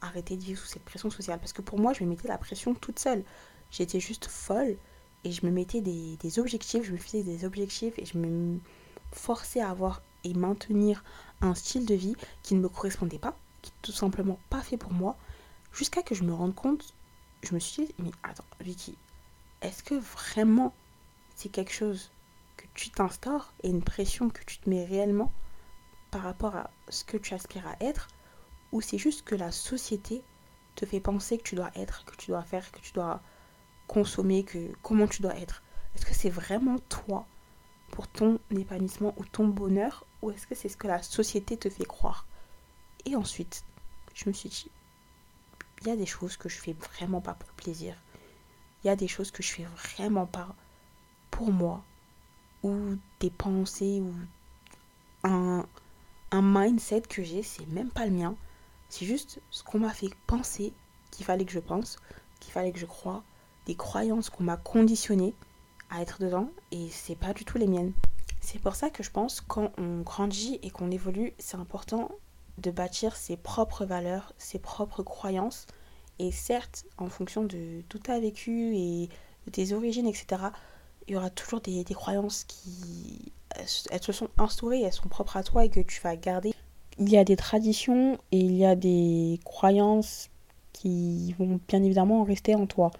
arrêter 0.00 0.36
de 0.36 0.42
vivre 0.42 0.60
sous 0.60 0.66
cette 0.66 0.84
pression 0.84 1.10
sociale. 1.10 1.38
Parce 1.38 1.52
que 1.52 1.62
pour 1.62 1.78
moi, 1.78 1.92
je 1.92 2.04
me 2.04 2.10
mettais 2.10 2.28
la 2.28 2.38
pression 2.38 2.74
toute 2.74 2.98
seule. 2.98 3.24
J'étais 3.70 4.00
juste 4.00 4.26
folle 4.26 4.76
et 5.24 5.32
je 5.32 5.46
me 5.46 5.50
mettais 5.50 5.80
des, 5.80 6.16
des, 6.16 6.38
objectifs, 6.38 6.84
je 6.84 6.92
me 6.92 6.98
faisais 6.98 7.22
des 7.22 7.44
objectifs 7.44 7.98
et 7.98 8.04
je 8.04 8.18
me 8.18 8.58
forçais 9.12 9.60
à 9.60 9.70
avoir 9.70 10.02
et 10.24 10.34
maintenir 10.34 11.04
un 11.40 11.54
style 11.54 11.86
de 11.86 11.94
vie 11.94 12.16
qui 12.42 12.54
ne 12.54 12.60
me 12.60 12.68
correspondait 12.68 13.18
pas, 13.18 13.36
qui 13.62 13.70
n'est 13.70 13.82
tout 13.82 13.92
simplement 13.92 14.38
pas 14.50 14.60
fait 14.60 14.76
pour 14.76 14.92
moi, 14.92 15.16
jusqu'à 15.72 16.02
que 16.02 16.14
je 16.14 16.24
me 16.24 16.32
rende 16.32 16.54
compte, 16.54 16.94
je 17.42 17.54
me 17.54 17.58
suis 17.58 17.86
dit, 17.86 17.94
mais 17.98 18.10
attends, 18.22 18.44
Vicky, 18.60 18.96
est-ce 19.60 19.82
que 19.82 19.94
vraiment 19.94 20.74
c'est 21.34 21.48
quelque 21.48 21.72
chose 21.72 22.10
que 22.56 22.66
tu 22.74 22.90
t'instaures 22.90 23.52
et 23.62 23.68
une 23.70 23.82
pression 23.82 24.30
que 24.30 24.44
tu 24.44 24.58
te 24.58 24.70
mets 24.70 24.84
réellement 24.84 25.32
par 26.10 26.22
rapport 26.22 26.54
à 26.54 26.70
ce 26.88 27.04
que 27.04 27.16
tu 27.16 27.34
aspires 27.34 27.66
à 27.66 27.76
être, 27.80 28.08
ou 28.70 28.80
c'est 28.80 28.98
juste 28.98 29.24
que 29.24 29.34
la 29.34 29.50
société 29.50 30.22
te 30.76 30.86
fait 30.86 31.00
penser 31.00 31.38
que 31.38 31.42
tu 31.42 31.54
dois 31.54 31.70
être, 31.74 32.04
que 32.04 32.16
tu 32.16 32.28
dois 32.28 32.42
faire, 32.42 32.70
que 32.70 32.80
tu 32.80 32.92
dois 32.92 33.20
consommer, 33.86 34.44
que 34.44 34.72
comment 34.82 35.06
tu 35.06 35.22
dois 35.22 35.36
être? 35.36 35.62
Est-ce 35.94 36.06
que 36.06 36.14
c'est 36.14 36.30
vraiment 36.30 36.78
toi 36.88 37.26
pour 37.90 38.08
ton 38.08 38.38
épanouissement 38.50 39.14
ou 39.18 39.24
ton 39.24 39.48
bonheur 39.48 40.06
ou 40.22 40.30
est-ce 40.30 40.46
que 40.46 40.54
c'est 40.54 40.68
ce 40.68 40.76
que 40.76 40.86
la 40.86 41.02
société 41.02 41.56
te 41.56 41.68
fait 41.68 41.84
croire? 41.84 42.26
Et 43.04 43.16
ensuite, 43.16 43.64
je 44.14 44.28
me 44.28 44.32
suis 44.32 44.48
dit, 44.48 44.70
il 45.80 45.88
y 45.88 45.90
a 45.90 45.96
des 45.96 46.06
choses 46.06 46.36
que 46.36 46.48
je 46.48 46.58
fais 46.58 46.74
vraiment 46.74 47.20
pas 47.20 47.34
pour 47.34 47.48
plaisir. 47.50 47.96
Il 48.82 48.86
y 48.86 48.90
a 48.90 48.96
des 48.96 49.08
choses 49.08 49.30
que 49.30 49.42
je 49.42 49.52
fais 49.52 49.64
vraiment 49.64 50.26
pas 50.26 50.54
pour 51.30 51.52
moi. 51.52 51.82
Ou 52.62 52.96
des 53.18 53.30
pensées 53.30 54.00
ou 54.00 54.14
un, 55.24 55.66
mindset 56.32 57.02
que 57.02 57.22
j'ai, 57.22 57.42
c'est 57.42 57.66
même 57.66 57.90
pas 57.90 58.06
le 58.06 58.12
mien. 58.12 58.36
C'est 58.88 59.06
juste 59.06 59.40
ce 59.50 59.64
qu'on 59.64 59.80
m'a 59.80 59.92
fait 59.92 60.10
penser 60.26 60.72
qu'il 61.10 61.24
fallait 61.26 61.44
que 61.44 61.52
je 61.52 61.58
pense, 61.58 61.96
qu'il 62.38 62.52
fallait 62.52 62.72
que 62.72 62.78
je 62.78 62.86
croie, 62.86 63.24
des 63.66 63.74
croyances 63.74 64.30
qu'on 64.30 64.44
m'a 64.44 64.56
conditionnées 64.56 65.34
à 65.90 66.02
être 66.02 66.20
dedans 66.20 66.50
et 66.70 66.88
c'est 66.90 67.16
pas 67.16 67.32
du 67.32 67.44
tout 67.44 67.58
les 67.58 67.66
miennes. 67.66 67.92
C'est 68.42 68.58
pour 68.58 68.74
ça 68.74 68.90
que 68.90 69.02
je 69.02 69.10
pense 69.10 69.40
quand 69.40 69.72
on 69.78 70.00
grandit 70.00 70.58
et 70.62 70.70
qu'on 70.70 70.90
évolue, 70.90 71.32
c'est 71.38 71.56
important 71.56 72.10
de 72.58 72.70
bâtir 72.70 73.16
ses 73.16 73.36
propres 73.36 73.84
valeurs, 73.84 74.34
ses 74.36 74.58
propres 74.58 75.02
croyances. 75.02 75.66
Et 76.18 76.32
certes, 76.32 76.84
en 76.98 77.08
fonction 77.08 77.44
de 77.44 77.82
tout 77.88 78.00
ta 78.00 78.20
vécu 78.20 78.76
et 78.76 79.08
de 79.46 79.50
tes 79.50 79.72
origines, 79.72 80.06
etc., 80.06 80.42
il 81.08 81.14
y 81.14 81.16
aura 81.16 81.30
toujours 81.30 81.60
des, 81.60 81.84
des 81.84 81.94
croyances 81.94 82.44
qui 82.44 83.32
elles 83.90 84.02
se 84.02 84.12
sont 84.12 84.28
instaurées, 84.38 84.82
elles 84.82 84.92
sont 84.92 85.08
propres 85.08 85.36
à 85.36 85.42
toi 85.42 85.64
et 85.64 85.68
que 85.68 85.80
tu 85.80 86.00
vas 86.00 86.16
garder. 86.16 86.52
Il 86.98 87.08
y 87.08 87.16
a 87.16 87.24
des 87.24 87.36
traditions 87.36 88.18
et 88.32 88.38
il 88.38 88.56
y 88.56 88.66
a 88.66 88.74
des 88.74 89.40
croyances 89.44 90.30
qui 90.72 91.34
vont 91.38 91.60
bien 91.68 91.82
évidemment 91.82 92.24
rester 92.24 92.54
en 92.54 92.66
toi. 92.66 92.90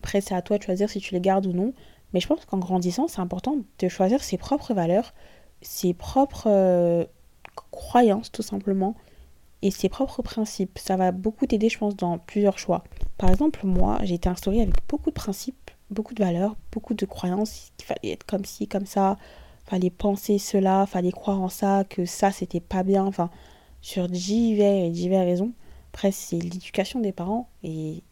Après, 0.00 0.20
c'est 0.20 0.34
à 0.34 0.42
toi 0.42 0.58
de 0.58 0.62
choisir 0.62 0.90
si 0.90 1.00
tu 1.00 1.14
les 1.14 1.20
gardes 1.20 1.46
ou 1.46 1.52
non. 1.52 1.72
Mais 2.12 2.20
je 2.20 2.26
pense 2.26 2.44
qu'en 2.44 2.58
grandissant, 2.58 3.08
c'est 3.08 3.20
important 3.20 3.56
de 3.78 3.88
choisir 3.88 4.22
ses 4.22 4.38
propres 4.38 4.74
valeurs, 4.74 5.12
ses 5.60 5.94
propres 5.94 6.48
euh, 6.48 7.04
croyances 7.70 8.30
tout 8.30 8.42
simplement, 8.42 8.94
et 9.62 9.70
ses 9.70 9.88
propres 9.88 10.22
principes. 10.22 10.78
Ça 10.78 10.96
va 10.96 11.12
beaucoup 11.12 11.46
t'aider, 11.46 11.68
je 11.68 11.78
pense, 11.78 11.96
dans 11.96 12.18
plusieurs 12.18 12.58
choix. 12.58 12.84
Par 13.18 13.30
exemple, 13.30 13.66
moi, 13.66 13.98
j'ai 14.02 14.14
été 14.14 14.28
instaurée 14.28 14.62
avec 14.62 14.74
beaucoup 14.88 15.10
de 15.10 15.14
principes, 15.14 15.70
beaucoup 15.90 16.14
de 16.14 16.22
valeurs, 16.22 16.56
beaucoup 16.72 16.94
de 16.94 17.06
croyances, 17.06 17.72
qu'il 17.76 17.86
fallait 17.86 18.12
être 18.12 18.26
comme 18.26 18.44
ci, 18.44 18.68
comme 18.68 18.86
ça, 18.86 19.16
fallait 19.64 19.90
penser 19.90 20.38
cela, 20.38 20.86
fallait 20.86 21.12
croire 21.12 21.40
en 21.40 21.48
ça, 21.48 21.84
que 21.84 22.04
ça, 22.04 22.30
c'était 22.30 22.60
pas 22.60 22.82
bien, 22.82 23.04
enfin, 23.04 23.30
sur 23.80 24.08
divers 24.08 24.84
et 24.84 24.90
divers 24.90 25.24
raisons. 25.24 25.52
Après, 25.92 26.12
c'est 26.12 26.38
l'éducation 26.38 27.00
des 27.00 27.12
parents, 27.12 27.48
et 27.62 28.02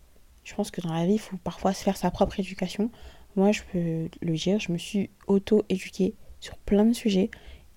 je 0.45 0.55
pense 0.55 0.71
que 0.71 0.81
dans 0.81 0.93
la 0.93 1.07
vie, 1.07 1.15
il 1.15 1.19
faut 1.19 1.37
parfois 1.37 1.73
se 1.73 1.83
faire 1.83 1.97
sa 1.97 2.11
propre 2.11 2.41
éducation. 2.41 2.91
Moi, 3.37 3.51
je 3.53 3.63
peux 3.73 4.09
le 4.23 4.35
dire, 4.35 4.61
je 4.61 4.71
me 4.71 4.79
suis 4.79 5.11
auto-éduquée 5.27 6.15
sur 6.41 6.57
plein 6.59 6.85
de 6.85 6.93
sujets 6.93 7.31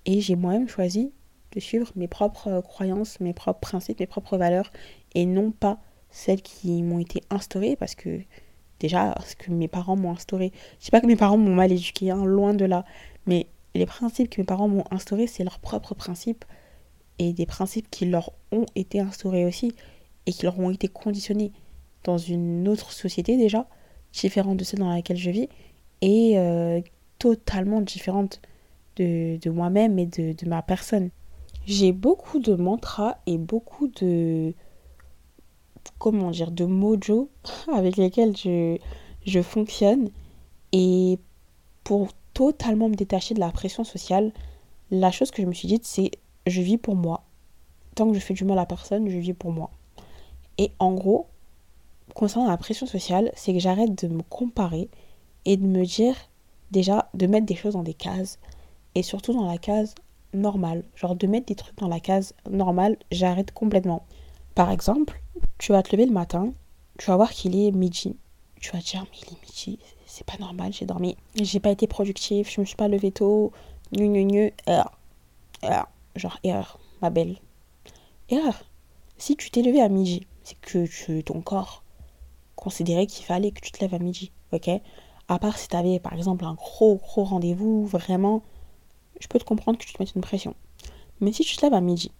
et 0.06 0.20
j'ai 0.20 0.36
moi-même 0.36 0.68
choisi 0.68 1.12
de 1.52 1.60
suivre 1.60 1.90
mes 1.96 2.08
propres 2.08 2.60
croyances, 2.60 3.18
mes 3.20 3.32
propres 3.32 3.60
principes, 3.60 4.00
mes 4.00 4.06
propres 4.06 4.36
valeurs 4.36 4.70
et 5.14 5.26
non 5.26 5.50
pas 5.50 5.80
celles 6.10 6.42
qui 6.42 6.82
m'ont 6.82 6.98
été 6.98 7.22
instaurées 7.30 7.76
parce 7.76 7.94
que 7.94 8.20
déjà, 8.78 9.14
ce 9.26 9.34
que 9.34 9.50
mes 9.50 9.68
parents 9.68 9.96
m'ont 9.96 10.12
instauré, 10.12 10.52
je 10.78 10.84
sais 10.84 10.90
pas 10.90 11.00
que 11.00 11.06
mes 11.06 11.16
parents 11.16 11.38
m'ont 11.38 11.54
mal 11.54 11.72
éduqué, 11.72 12.10
hein, 12.10 12.24
loin 12.24 12.54
de 12.54 12.64
là, 12.64 12.84
mais 13.26 13.48
les 13.74 13.86
principes 13.86 14.30
que 14.30 14.40
mes 14.40 14.46
parents 14.46 14.68
m'ont 14.68 14.84
instaurés, 14.90 15.26
c'est 15.26 15.44
leurs 15.44 15.58
propres 15.58 15.94
principes 15.94 16.44
et 17.18 17.32
des 17.32 17.46
principes 17.46 17.90
qui 17.90 18.06
leur 18.06 18.32
ont 18.52 18.66
été 18.74 19.00
instaurés 19.00 19.44
aussi 19.44 19.74
et 20.26 20.32
qui 20.32 20.44
leur 20.44 20.58
ont 20.58 20.70
été 20.70 20.88
conditionnés. 20.88 21.52
Dans 22.04 22.18
une 22.18 22.68
autre 22.68 22.92
société 22.92 23.36
déjà, 23.36 23.68
différente 24.20 24.56
de 24.56 24.64
celle 24.64 24.80
dans 24.80 24.90
laquelle 24.90 25.16
je 25.16 25.30
vis, 25.30 25.48
et 26.00 26.38
euh, 26.38 26.80
totalement 27.18 27.80
différente 27.80 28.40
de, 28.96 29.36
de 29.36 29.50
moi-même 29.50 29.98
et 29.98 30.06
de, 30.06 30.32
de, 30.32 30.48
ma 30.48 30.62
personne. 30.62 31.10
J'ai 31.66 31.92
beaucoup 31.92 32.38
de 32.38 32.54
mantras 32.54 33.18
et 33.26 33.38
beaucoup 33.38 33.88
de 33.88 34.54
comment 35.98 36.30
dire 36.30 36.50
de 36.50 36.64
mojo 36.64 37.30
avec 37.74 37.96
lesquels 37.96 38.36
je, 38.36 38.78
je 39.26 39.42
fonctionne 39.42 40.10
et 40.72 41.18
pour 41.84 42.08
totalement 42.34 42.88
me 42.88 42.94
détacher 42.94 43.34
de 43.34 43.40
la 43.40 43.50
pression 43.50 43.84
sociale, 43.84 44.32
la 44.90 45.10
chose 45.10 45.30
que 45.30 45.42
je 45.42 45.46
me 45.46 45.52
suis 45.52 45.68
dite 45.68 45.84
c'est 45.84 46.10
je 46.46 46.62
vis 46.62 46.78
pour 46.78 46.94
moi. 46.94 47.24
Tant 47.94 48.08
que 48.08 48.14
je 48.14 48.20
fais 48.20 48.34
du 48.34 48.44
mal 48.44 48.58
à 48.58 48.66
personne, 48.66 49.08
je 49.08 49.18
vis 49.18 49.34
pour 49.34 49.52
moi. 49.52 49.70
Et 50.56 50.72
en 50.78 50.92
gros, 50.94 51.26
concernant 52.18 52.48
la 52.48 52.56
pression 52.56 52.84
sociale, 52.84 53.30
c'est 53.36 53.52
que 53.52 53.60
j'arrête 53.60 54.04
de 54.04 54.12
me 54.12 54.22
comparer 54.22 54.88
et 55.44 55.56
de 55.56 55.64
me 55.64 55.84
dire 55.84 56.16
déjà 56.72 57.08
de 57.14 57.28
mettre 57.28 57.46
des 57.46 57.54
choses 57.54 57.74
dans 57.74 57.84
des 57.84 57.94
cases 57.94 58.40
et 58.96 59.04
surtout 59.04 59.32
dans 59.32 59.46
la 59.46 59.56
case 59.56 59.94
normale. 60.34 60.82
Genre 60.96 61.14
de 61.14 61.28
mettre 61.28 61.46
des 61.46 61.54
trucs 61.54 61.78
dans 61.78 61.86
la 61.86 62.00
case 62.00 62.34
normale, 62.50 62.96
j'arrête 63.12 63.52
complètement. 63.52 64.04
Par 64.56 64.72
exemple, 64.72 65.22
tu 65.58 65.70
vas 65.70 65.84
te 65.84 65.94
lever 65.94 66.06
le 66.06 66.12
matin, 66.12 66.52
tu 66.98 67.06
vas 67.06 67.14
voir 67.14 67.30
qu'il 67.30 67.54
est 67.56 67.70
midi. 67.70 68.16
Tu 68.60 68.72
vas 68.72 68.80
te 68.80 68.86
dire, 68.86 69.06
mais 69.12 69.18
il 69.22 69.34
est 69.34 69.42
midi, 69.42 69.78
c'est 70.04 70.26
pas 70.26 70.38
normal, 70.40 70.72
j'ai 70.72 70.86
dormi. 70.86 71.16
J'ai 71.36 71.60
pas 71.60 71.70
été 71.70 71.86
productif, 71.86 72.50
je 72.52 72.60
me 72.60 72.66
suis 72.66 72.74
pas 72.74 72.88
levé 72.88 73.12
tôt. 73.12 73.52
Nu, 73.96 74.08
nu, 74.08 74.24
nu, 74.24 74.52
erreur. 74.66 74.90
Erreur. 75.62 75.88
Genre 76.16 76.36
erreur, 76.42 76.80
ma 77.00 77.10
belle. 77.10 77.38
Erreur. 78.28 78.64
Si 79.18 79.36
tu 79.36 79.52
t'es 79.52 79.62
levé 79.62 79.80
à 79.80 79.88
midi, 79.88 80.26
c'est 80.42 80.58
que 80.58 80.84
tu, 80.84 81.22
ton 81.22 81.42
corps 81.42 81.84
considérer 82.68 83.06
qu'il 83.06 83.24
fallait 83.24 83.50
que 83.50 83.60
tu 83.60 83.72
te 83.72 83.80
lèves 83.80 83.94
à 83.94 83.98
midi, 83.98 84.30
ok? 84.52 84.68
À 85.28 85.38
part 85.38 85.56
si 85.56 85.68
tu 85.68 85.76
avais 85.76 85.98
par 85.98 86.12
exemple 86.12 86.44
un 86.44 86.52
gros 86.52 86.96
gros 86.96 87.24
rendez-vous, 87.24 87.86
vraiment, 87.86 88.42
je 89.20 89.26
peux 89.26 89.38
te 89.38 89.44
comprendre 89.44 89.78
que 89.78 89.86
tu 89.86 89.94
te 89.94 90.02
mettes 90.02 90.14
une 90.14 90.20
pression. 90.20 90.54
Mais 91.20 91.32
si 91.32 91.44
tu 91.44 91.56
te 91.56 91.64
lèves 91.64 91.72
à 91.72 91.80
midi 91.80 92.10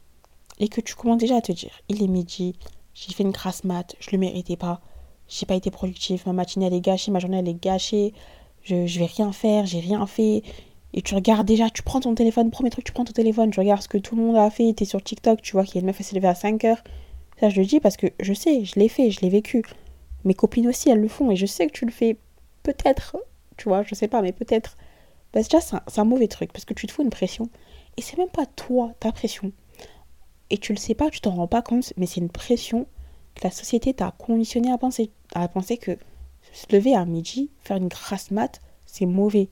et 0.59 0.69
que 0.69 0.81
tu 0.81 0.95
commences 0.95 1.19
déjà 1.19 1.37
à 1.37 1.43
te 1.43 1.53
dire, 1.53 1.83
il 1.91 2.03
est 2.03 2.09
midi, 2.09 2.55
j'ai 2.95 3.13
fait 3.13 3.25
une 3.25 3.31
grasse 3.31 3.63
mat, 3.65 3.95
je 4.01 4.09
le 4.11 4.17
méritais 4.17 4.57
pas, 4.57 4.81
j'ai 5.29 5.45
pas 5.45 5.55
été 5.55 5.71
productif, 5.71 6.25
ma 6.25 6.33
matinée 6.33 6.65
elle 6.65 6.73
est 6.73 6.81
gâchée, 6.81 7.11
ma 7.11 7.19
journée 7.19 7.41
elle 7.41 7.49
est 7.49 7.63
gâchée, 7.63 8.15
je, 8.63 8.87
je 8.87 8.99
vais 8.99 9.07
rien 9.07 9.33
faire, 9.33 9.67
j'ai 9.67 9.81
rien 9.81 10.07
fait. 10.07 10.43
Et 10.95 11.03
tu 11.03 11.15
regardes 11.15 11.47
déjà, 11.47 11.69
tu 11.69 11.83
prends 11.83 12.01
ton 12.01 12.15
téléphone, 12.15 12.51
premier 12.51 12.71
truc, 12.71 12.87
tu 12.87 12.93
prends 12.93 13.05
ton 13.05 13.13
téléphone, 13.13 13.51
tu 13.51 13.61
regardes 13.61 13.83
ce 13.83 13.89
que 13.89 13.99
tout 13.99 14.17
le 14.17 14.23
monde 14.23 14.37
a 14.37 14.49
fait, 14.49 14.73
tu 14.73 14.85
es 14.85 14.87
sur 14.87 15.03
TikTok, 15.03 15.43
tu 15.43 15.53
vois 15.53 15.65
qu'il 15.65 15.75
y 15.75 15.79
a 15.79 15.81
une 15.81 15.87
meuf 15.87 15.99
qui 15.99 16.05
s'est 16.05 16.17
levée 16.17 16.29
à 16.29 16.35
5 16.35 16.65
heures. 16.65 16.83
Ça, 17.39 17.51
je 17.51 17.61
le 17.61 17.67
dis 17.67 17.81
parce 17.81 17.99
que 17.99 18.07
je 18.19 18.33
sais, 18.33 18.65
je 18.65 18.81
l'ai 18.81 18.89
fait, 18.89 19.11
je 19.11 19.21
l'ai 19.21 19.29
vécu. 19.29 19.63
Mes 20.25 20.35
copines 20.35 20.69
aussi, 20.69 20.91
elles 20.91 21.01
le 21.01 21.09
font 21.09 21.31
et 21.31 21.37
je 21.37 21.47
sais 21.47 21.67
que 21.67 21.73
tu 21.73 21.85
le 21.85 21.93
fais 21.93 22.17
peut-être, 22.63 23.17
tu 23.57 23.69
vois, 23.69 23.83
je 23.83 23.95
sais 23.95 24.09
pas, 24.09 24.23
mais 24.23 24.33
peut-être. 24.33 24.77
Bah, 25.33 25.43
déjà, 25.43 25.61
c'est 25.61 26.01
un, 26.01 26.05
mauvais 26.05 26.29
truc 26.29 26.53
parce 26.53 26.65
que 26.65 26.75
tu 26.75 26.87
te 26.87 26.93
fous 26.93 27.03
une 27.03 27.11
pression 27.11 27.49
et 27.97 28.03
c'est 28.03 28.17
même 28.17 28.31
pas 28.31 28.47
toi, 28.47 28.93
ta 29.01 29.13
pression. 29.13 29.53
Et 30.51 30.59
tu 30.59 30.73
le 30.73 30.79
sais 30.79 30.95
pas, 30.95 31.11
tu 31.11 31.21
t'en 31.21 31.33
rends 31.33 31.47
pas 31.47 31.63
compte, 31.63 31.93
mais 31.97 32.07
c'est 32.07 32.21
une 32.21 32.31
pression 32.31 32.87
que 33.35 33.43
la 33.45 33.51
société 33.51 33.93
t'a 33.93 34.13
conditionné 34.13 34.73
à 34.73 34.79
penser. 34.79 35.11
À 35.35 35.47
penser 35.49 35.77
que 35.77 35.99
se 36.53 36.67
lever 36.75 36.95
à 36.95 37.05
midi, 37.05 37.51
faire 37.61 37.77
une 37.77 37.89
grasse 37.89 38.31
mat, 38.31 38.61
c'est 38.87 39.07
mauvais. 39.07 39.49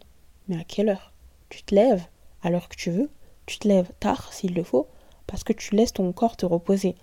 Mais 0.48 0.58
à 0.58 0.64
quelle 0.64 0.88
heure? 0.88 1.12
Tu 1.48 1.62
te 1.62 1.74
lèves 1.74 2.04
à 2.42 2.50
l'heure 2.50 2.68
que 2.68 2.76
tu 2.76 2.90
veux, 2.90 3.10
tu 3.44 3.58
te 3.58 3.68
lèves 3.68 3.92
tard 4.00 4.32
s'il 4.32 4.54
le 4.54 4.62
faut, 4.62 4.88
parce 5.26 5.44
que 5.44 5.52
tu 5.52 5.74
laisses 5.74 5.92
ton 5.92 6.12
corps 6.12 6.36
te 6.36 6.46
reposer. 6.46 6.96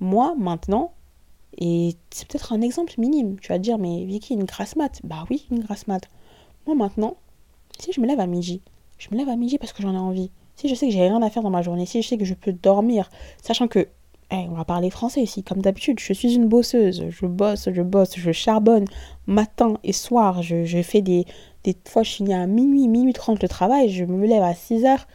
Moi, 0.00 0.34
maintenant, 0.38 0.93
et 1.58 1.96
c'est 2.10 2.26
peut-être 2.28 2.52
un 2.52 2.60
exemple 2.60 2.92
minime. 2.98 3.38
Tu 3.40 3.48
vas 3.48 3.58
te 3.58 3.62
dire, 3.62 3.78
mais 3.78 4.04
Vicky, 4.04 4.34
une 4.34 4.44
grasse 4.44 4.76
mat. 4.76 5.00
Bah 5.04 5.24
oui, 5.30 5.46
une 5.50 5.60
grasse 5.60 5.86
mat. 5.86 6.02
Moi 6.66 6.74
maintenant, 6.74 7.16
si 7.78 7.92
je 7.92 8.00
me 8.00 8.06
lève 8.06 8.20
à 8.20 8.26
midi, 8.26 8.62
je 8.98 9.08
me 9.10 9.16
lève 9.16 9.28
à 9.28 9.36
midi 9.36 9.58
parce 9.58 9.72
que 9.72 9.82
j'en 9.82 9.94
ai 9.94 9.98
envie. 9.98 10.30
Si 10.56 10.68
je 10.68 10.74
sais 10.74 10.86
que 10.86 10.92
j'ai 10.92 11.02
rien 11.02 11.20
à 11.20 11.30
faire 11.30 11.42
dans 11.42 11.50
ma 11.50 11.62
journée, 11.62 11.86
si 11.86 12.02
je 12.02 12.08
sais 12.08 12.18
que 12.18 12.24
je 12.24 12.34
peux 12.34 12.52
dormir, 12.52 13.10
sachant 13.42 13.68
que 13.68 13.88
on 14.30 14.54
va 14.54 14.64
parler 14.64 14.90
français 14.90 15.22
ici, 15.22 15.42
comme 15.42 15.60
d'habitude. 15.60 16.00
Je 16.00 16.12
suis 16.12 16.34
une 16.34 16.48
bosseuse. 16.48 17.04
Je 17.08 17.26
bosse, 17.26 17.68
je 17.72 17.82
bosse, 17.82 18.16
je 18.16 18.32
charbonne 18.32 18.86
matin 19.26 19.74
et 19.84 19.92
soir. 19.92 20.42
Je, 20.42 20.82
fais 20.82 21.02
des, 21.02 21.24
des 21.64 21.76
fois, 21.86 22.02
je 22.02 22.10
finis 22.10 22.34
à 22.34 22.46
minuit, 22.46 22.88
minuit 22.88 23.12
30 23.12 23.42
le 23.42 23.48
travail. 23.48 23.90
Je 23.90 24.04
me 24.04 24.26
lève 24.26 24.42
à 24.42 24.54
6 24.54 24.84
heures. 24.84 25.06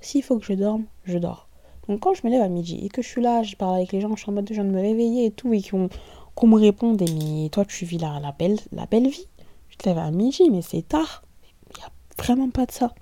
S'il 0.00 0.22
faut 0.22 0.38
que 0.38 0.44
je 0.44 0.54
dorme, 0.54 0.84
je 1.04 1.18
dors. 1.18 1.48
Donc 1.90 1.98
quand 1.98 2.14
je 2.14 2.20
me 2.24 2.30
lève 2.30 2.40
à 2.40 2.48
midi 2.48 2.78
et 2.84 2.88
que 2.88 3.02
je 3.02 3.08
suis 3.08 3.20
là, 3.20 3.42
je 3.42 3.56
parle 3.56 3.74
avec 3.74 3.90
les 3.90 4.00
gens, 4.00 4.14
je 4.14 4.22
suis 4.22 4.30
en 4.30 4.32
mode 4.32 4.44
de 4.44 4.62
me 4.62 4.80
réveiller 4.80 5.26
et 5.26 5.30
tout, 5.32 5.52
et 5.52 5.60
qu'on 5.60 6.46
me 6.46 6.54
réponde, 6.54 7.02
mais 7.18 7.48
toi 7.48 7.64
tu 7.64 7.84
vis 7.84 7.98
la, 7.98 8.20
la, 8.20 8.30
belle, 8.30 8.60
la 8.70 8.86
belle 8.86 9.08
vie. 9.08 9.26
Je 9.70 9.76
te 9.76 9.88
lève 9.88 9.98
à 9.98 10.08
midi, 10.12 10.50
mais 10.50 10.62
c'est 10.62 10.86
tard. 10.86 11.24
Il 11.68 11.78
n'y 11.78 11.82
a 11.82 11.90
vraiment 12.16 12.48
pas 12.48 12.64
de 12.64 12.70
ça. 12.70 12.94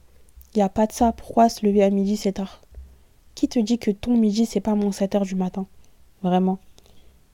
Il 0.55 0.59
n'y 0.59 0.63
a 0.63 0.71
pas 0.71 0.87
de 0.87 0.93
ça. 0.93 1.13
Pourquoi 1.13 1.51
se 1.51 1.67
lever 1.67 1.83
à 1.83 1.91
midi, 1.91 2.17
c'est 2.17 2.33
tard? 2.33 2.63
Qui 3.35 3.47
te 3.47 3.59
dit 3.59 3.79
que 3.79 3.91
ton 3.91 4.17
midi, 4.17 4.47
c'est 4.47 4.63
pas 4.63 4.75
mon 4.75 4.91
7 4.91 5.17
heures 5.17 5.27
du 5.27 5.35
matin? 5.35 5.67
Vraiment. 6.23 6.59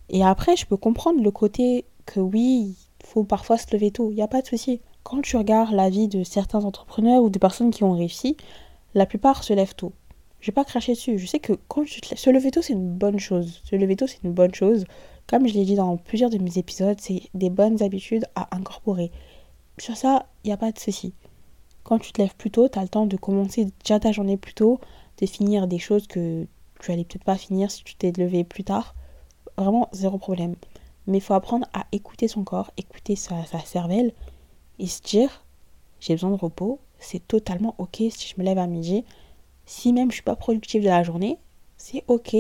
Et 0.09 0.25
après, 0.25 0.57
je 0.57 0.67
peux 0.67 0.77
comprendre 0.77 1.23
le 1.23 1.31
côté 1.31 1.85
que 2.05 2.19
oui, 2.19 2.75
il 3.01 3.07
faut 3.07 3.23
parfois 3.23 3.59
se 3.59 3.73
lever 3.73 3.93
tôt. 3.93 4.11
Il 4.11 4.17
n'y 4.17 4.23
a 4.23 4.29
pas 4.29 4.43
de 4.43 4.49
souci. 4.49 4.81
Quand 5.05 5.23
tu 5.23 5.37
regardes 5.37 5.73
la 5.73 5.89
vie 5.89 6.09
de 6.09 6.25
certains 6.25 6.65
entrepreneurs 6.65 7.23
ou 7.23 7.31
de 7.31 7.39
personnes 7.39 7.71
qui 7.71 7.85
ont 7.85 7.93
réussi, 7.93 8.37
la 8.95 9.07
plupart 9.07 9.45
se 9.45 9.53
lèvent 9.53 9.77
tôt. 9.77 9.93
Je 10.45 10.51
vais 10.51 10.55
pas 10.57 10.67
cracher 10.67 10.93
dessus. 10.93 11.19
Je 11.19 11.25
sais 11.25 11.39
que 11.39 11.55
quand 11.69 11.85
tu 11.85 12.03
te... 12.03 12.15
se 12.15 12.29
lever 12.29 12.51
tôt, 12.51 12.61
c'est 12.61 12.75
une 12.75 12.93
bonne 12.93 13.19
chose. 13.19 13.63
Se 13.65 13.77
lever 13.77 13.97
tôt, 13.97 14.07
c'est 14.07 14.23
une 14.25 14.35
bonne 14.35 14.55
chose. 14.55 14.85
Comme 15.27 15.49
je 15.49 15.55
l'ai 15.55 15.65
dit 15.65 15.75
dans 15.75 15.97
plusieurs 15.97 16.29
de 16.29 16.37
mes 16.37 16.59
épisodes, 16.59 16.99
c'est 17.01 17.23
des 17.33 17.49
bonnes 17.49 17.83
habitudes 17.83 18.27
à 18.35 18.55
incorporer. 18.55 19.11
Sur 19.79 19.97
ça, 19.97 20.27
il 20.45 20.49
n'y 20.49 20.53
a 20.53 20.59
pas 20.59 20.71
de 20.71 20.79
souci. 20.79 21.15
Quand 21.83 21.99
tu 21.99 22.13
te 22.13 22.21
lèves 22.21 22.35
plus 22.37 22.51
tôt, 22.51 22.69
tu 22.69 22.79
as 22.79 22.83
le 22.83 22.89
temps 22.89 23.07
de 23.07 23.17
commencer 23.17 23.69
déjà 23.83 23.99
ta 23.99 24.13
journée 24.13 24.37
plus 24.37 24.53
tôt, 24.53 24.81
de 25.19 25.25
finir 25.25 25.67
des 25.67 25.79
choses 25.79 26.07
que 26.07 26.47
tu 26.79 26.93
allais 26.93 27.05
peut-être 27.05 27.25
pas 27.25 27.39
finir 27.39 27.71
si 27.71 27.83
tu 27.83 27.95
t'es 27.95 28.13
levé 28.13 28.45
plus 28.45 28.65
tard. 28.65 28.95
Vraiment, 29.57 29.89
zéro 29.93 30.19
problème. 30.19 30.57
Mais 31.07 31.19
il 31.19 31.23
faut 31.23 31.33
apprendre 31.33 31.67
à 31.73 31.87
écouter 31.93 32.29
son 32.29 32.45
corps, 32.45 32.71
écouter 32.77 33.17
sa, 33.17 33.47
sa 33.47 33.61
cervelle 33.61 34.13
et 34.79 34.89
se 34.89 35.01
dire 35.01 35.43
j'ai 36.01 36.13
besoin 36.13 36.33
de 36.33 36.37
repos. 36.37 36.81
C'est 36.99 37.27
totalement 37.27 37.75
ok 37.79 38.03
si 38.11 38.29
je 38.29 38.35
me 38.39 38.45
lève 38.45 38.59
à 38.59 38.67
midi 38.67 39.07
si 39.66 39.92
même 39.92 40.11
je 40.11 40.16
suis 40.16 40.23
pas 40.23 40.37
productive 40.37 40.83
de 40.83 40.88
la 40.88 41.02
journée, 41.02 41.38
c'est 41.76 42.04
ok. 42.09 42.37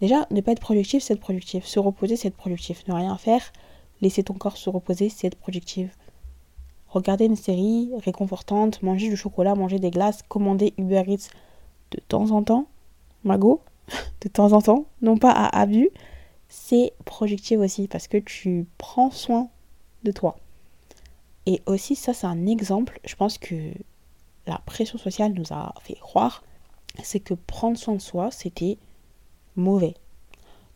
Déjà, 0.00 0.26
ne 0.30 0.40
pas 0.40 0.52
être 0.52 0.60
productif, 0.60 1.02
c'est 1.02 1.14
être 1.14 1.20
productif. 1.20 1.64
Se 1.64 1.78
reposer, 1.78 2.16
c'est 2.16 2.28
être 2.28 2.36
productif. 2.36 2.86
Ne 2.86 2.94
rien 2.94 3.16
faire, 3.16 3.52
laisser 4.00 4.22
ton 4.22 4.34
corps 4.34 4.56
se 4.56 4.68
reposer, 4.70 5.08
c'est 5.08 5.28
être 5.28 5.38
productif. 5.38 5.96
Regarder 6.88 7.24
une 7.26 7.36
série 7.36 7.90
réconfortante, 8.04 8.82
manger 8.82 9.08
du 9.08 9.16
chocolat, 9.16 9.54
manger 9.54 9.78
des 9.78 9.90
glaces, 9.90 10.22
commander 10.22 10.74
Uber 10.78 11.04
Eats 11.06 11.28
de 11.90 12.00
temps 12.00 12.30
en 12.30 12.42
temps, 12.42 12.66
mago, 13.24 13.60
de 14.20 14.28
temps 14.28 14.52
en 14.52 14.60
temps, 14.60 14.86
non 15.02 15.16
pas 15.16 15.30
à 15.30 15.60
abus, 15.60 15.90
c'est 16.48 16.92
productif 17.04 17.58
aussi 17.58 17.88
parce 17.88 18.08
que 18.08 18.18
tu 18.18 18.66
prends 18.78 19.10
soin 19.10 19.48
de 20.04 20.12
toi. 20.12 20.36
Et 21.46 21.62
aussi, 21.66 21.94
ça, 21.94 22.12
c'est 22.12 22.26
un 22.26 22.46
exemple. 22.46 23.00
Je 23.04 23.14
pense 23.14 23.38
que 23.38 23.54
la 24.46 24.58
pression 24.58 24.98
sociale 24.98 25.32
nous 25.32 25.52
a 25.52 25.74
fait 25.80 25.94
croire, 25.94 26.42
c'est 27.02 27.20
que 27.20 27.34
prendre 27.34 27.76
soin 27.76 27.94
de 27.94 28.00
soi, 28.00 28.30
c'était 28.30 28.78
mauvais. 29.56 29.94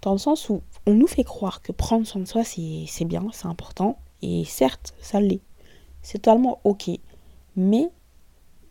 Dans 0.03 0.13
le 0.13 0.19
sens 0.19 0.49
où 0.49 0.63
on 0.87 0.95
nous 0.95 1.07
fait 1.07 1.25
croire 1.25 1.63
que 1.63 1.73
prendre 1.73 2.07
soin 2.07 2.23
de 2.23 2.27
soi, 2.27 2.43
c'est 2.45 3.05
bien, 3.05 3.27
c'est 3.33 3.47
important. 3.47 3.99
Et 4.23 4.45
certes, 4.45 4.95
ça 5.01 5.21
l'est. 5.21 5.41
C'est 6.03 6.19
totalement 6.19 6.61
ok. 6.65 6.91
Mais 7.57 7.91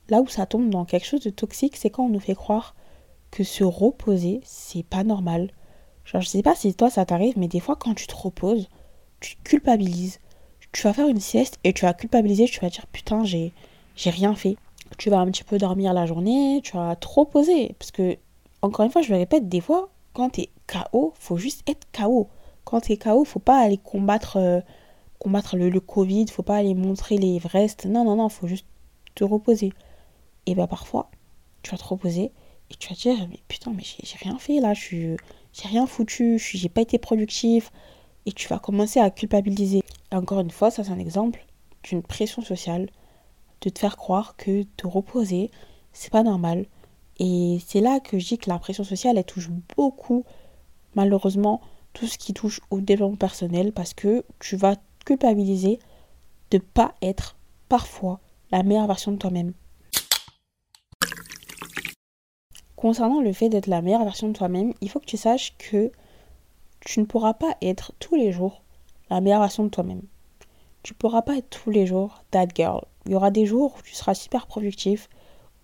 là 0.10 0.22
où 0.22 0.28
ça 0.28 0.46
tombe 0.46 0.70
dans 0.70 0.86
quelque 0.86 1.06
chose 1.06 1.22
de 1.22 1.30
toxique, 1.30 1.76
c'est 1.78 1.90
quand 1.90 2.06
on 2.06 2.10
nous 2.10 2.20
fait 2.20 2.36
croire 2.36 2.76
que 3.32 3.44
se 3.44 3.64
reposer, 3.64 4.42
c'est 4.44 4.84
pas 4.84 5.04
normal. 5.04 5.52
Genre, 6.04 6.22
je 6.22 6.28
sais 6.28 6.42
pas 6.42 6.56
si 6.56 6.74
toi 6.74 6.90
ça 6.90 7.06
t'arrive, 7.06 7.38
mais 7.38 7.48
des 7.48 7.60
fois 7.60 7.76
quand 7.76 7.94
tu 7.94 8.08
te 8.08 8.16
reposes, 8.16 8.68
tu 9.20 9.36
culpabilises. 9.44 10.20
Tu 10.72 10.84
vas 10.84 10.94
faire 10.94 11.08
une 11.08 11.20
sieste 11.20 11.60
et 11.64 11.74
tu 11.74 11.86
vas 11.86 11.94
culpabiliser, 11.94 12.46
tu 12.46 12.60
vas 12.60 12.70
dire 12.70 12.88
putain, 12.88 13.24
j'ai 13.24 13.54
rien 13.98 14.34
fait 14.36 14.58
tu 14.98 15.10
vas 15.10 15.20
un 15.20 15.28
petit 15.28 15.44
peu 15.44 15.58
dormir 15.58 15.94
la 15.94 16.06
journée, 16.06 16.62
tu 16.64 16.76
vas 16.76 16.96
trop 16.96 17.26
poser. 17.26 17.76
Parce 17.80 17.92
que, 17.92 18.18
encore 18.62 18.86
une 18.86 18.92
fois, 18.92 19.02
je 19.02 19.12
le 19.12 19.18
répète, 19.18 19.48
des 19.50 19.62
fois, 19.62 19.90
quand 20.14 20.32
tu 20.32 20.42
es 20.42 20.50
KO, 20.68 21.14
faut 21.18 21.38
juste 21.38 21.68
être 21.70 21.88
KO. 21.92 22.28
Quand 22.66 22.82
tu 22.82 22.94
es 22.94 22.98
KO, 22.98 23.24
faut 23.26 23.40
pas 23.40 23.60
aller 23.60 23.78
combattre, 23.78 24.38
euh, 24.38 24.62
combattre 25.20 25.56
le, 25.58 25.70
le, 25.70 25.80
Covid, 25.80 26.28
faut 26.28 26.44
pas 26.44 26.58
aller 26.58 26.74
montrer 26.74 27.18
les 27.18 27.36
Everest. 27.36 27.86
Non, 27.86 28.04
non, 28.04 28.16
non, 28.16 28.30
faut 28.30 28.48
juste 28.48 28.66
te 29.16 29.24
reposer. 29.24 29.74
Et 30.46 30.56
bien 30.56 30.68
parfois, 30.68 31.10
tu 31.64 31.72
vas 31.72 31.78
te 31.78 31.84
reposer 31.84 32.32
et 32.72 32.76
tu 32.76 32.90
vas 32.90 32.96
te 32.96 33.02
dire, 33.02 33.28
mais 33.30 33.40
putain, 33.48 33.72
mais 33.76 33.84
j'ai 33.84 34.18
rien 34.18 34.38
fait 34.38 34.60
là, 34.60 34.74
j'ai 34.74 35.18
rien 35.64 35.88
foutu, 35.88 36.40
j'ai 36.40 36.70
pas 36.70 36.82
été 36.82 36.98
productif. 36.98 37.72
Et 38.26 38.32
tu 38.32 38.48
vas 38.48 38.60
commencer 38.60 39.00
à 39.00 39.10
culpabiliser. 39.10 39.82
Et 40.12 40.16
encore 40.16 40.40
une 40.40 40.52
fois, 40.52 40.70
ça 40.70 40.84
c'est 40.84 40.92
un 40.92 41.00
exemple 41.00 41.46
d'une 41.84 42.04
pression 42.04 42.42
sociale 42.42 42.90
de 43.62 43.70
te 43.70 43.80
faire 43.80 43.98
croire 43.98 44.36
que 44.36 44.64
te 44.78 44.88
reposer, 44.88 45.52
c'est 45.94 46.12
pas 46.12 46.24
normal. 46.24 46.66
Et 47.20 47.60
c'est 47.68 47.82
là 47.82 48.00
que 48.00 48.18
je 48.18 48.28
dis 48.28 48.38
que 48.38 48.50
la 48.50 48.60
pression 48.60 48.84
sociale, 48.84 49.18
elle 49.18 49.26
touche 49.26 49.50
beaucoup, 49.76 50.24
malheureusement, 50.96 51.62
tout 51.94 52.08
ce 52.08 52.18
qui 52.18 52.34
touche 52.34 52.62
au 52.70 52.80
développement 52.80 53.18
personnel 53.18 53.74
parce 53.74 53.94
que 53.94 54.24
tu 54.40 54.56
vas 54.56 54.76
culpabiliser 55.06 55.80
de 56.52 56.58
pas 56.60 56.96
être 57.02 57.36
parfois 57.68 58.20
la 58.52 58.64
meilleure 58.64 58.88
version 58.88 59.12
de 59.12 59.18
toi-même. 59.18 59.54
Concernant 62.76 63.20
le 63.20 63.34
fait 63.34 63.50
d'être 63.50 63.68
la 63.68 63.82
meilleure 63.82 64.06
version 64.06 64.30
de 64.30 64.34
toi-même, 64.34 64.74
il 64.80 64.90
faut 64.90 65.00
que 65.00 65.06
tu 65.06 65.18
saches 65.18 65.58
que 65.58 65.92
tu 66.80 67.02
ne 67.02 67.06
pourras 67.06 67.34
pas 67.34 67.58
être 67.62 67.92
tous 68.00 68.16
les 68.16 68.32
jours 68.32 68.62
la 69.10 69.20
meilleure 69.22 69.42
version 69.42 69.64
de 69.64 69.70
toi-même. 69.70 70.04
Tu 70.84 70.94
pourras 70.94 71.22
pas 71.22 71.38
être 71.38 71.50
tous 71.50 71.72
les 71.72 71.86
jours 71.86 72.24
that 72.32 72.48
girl, 72.56 72.86
il 73.10 73.14
y 73.14 73.16
aura 73.16 73.32
des 73.32 73.48
jours 73.48 73.74
où 73.76 73.82
tu 73.82 73.96
seras 73.96 74.14
super 74.14 74.46
productif, 74.46 75.10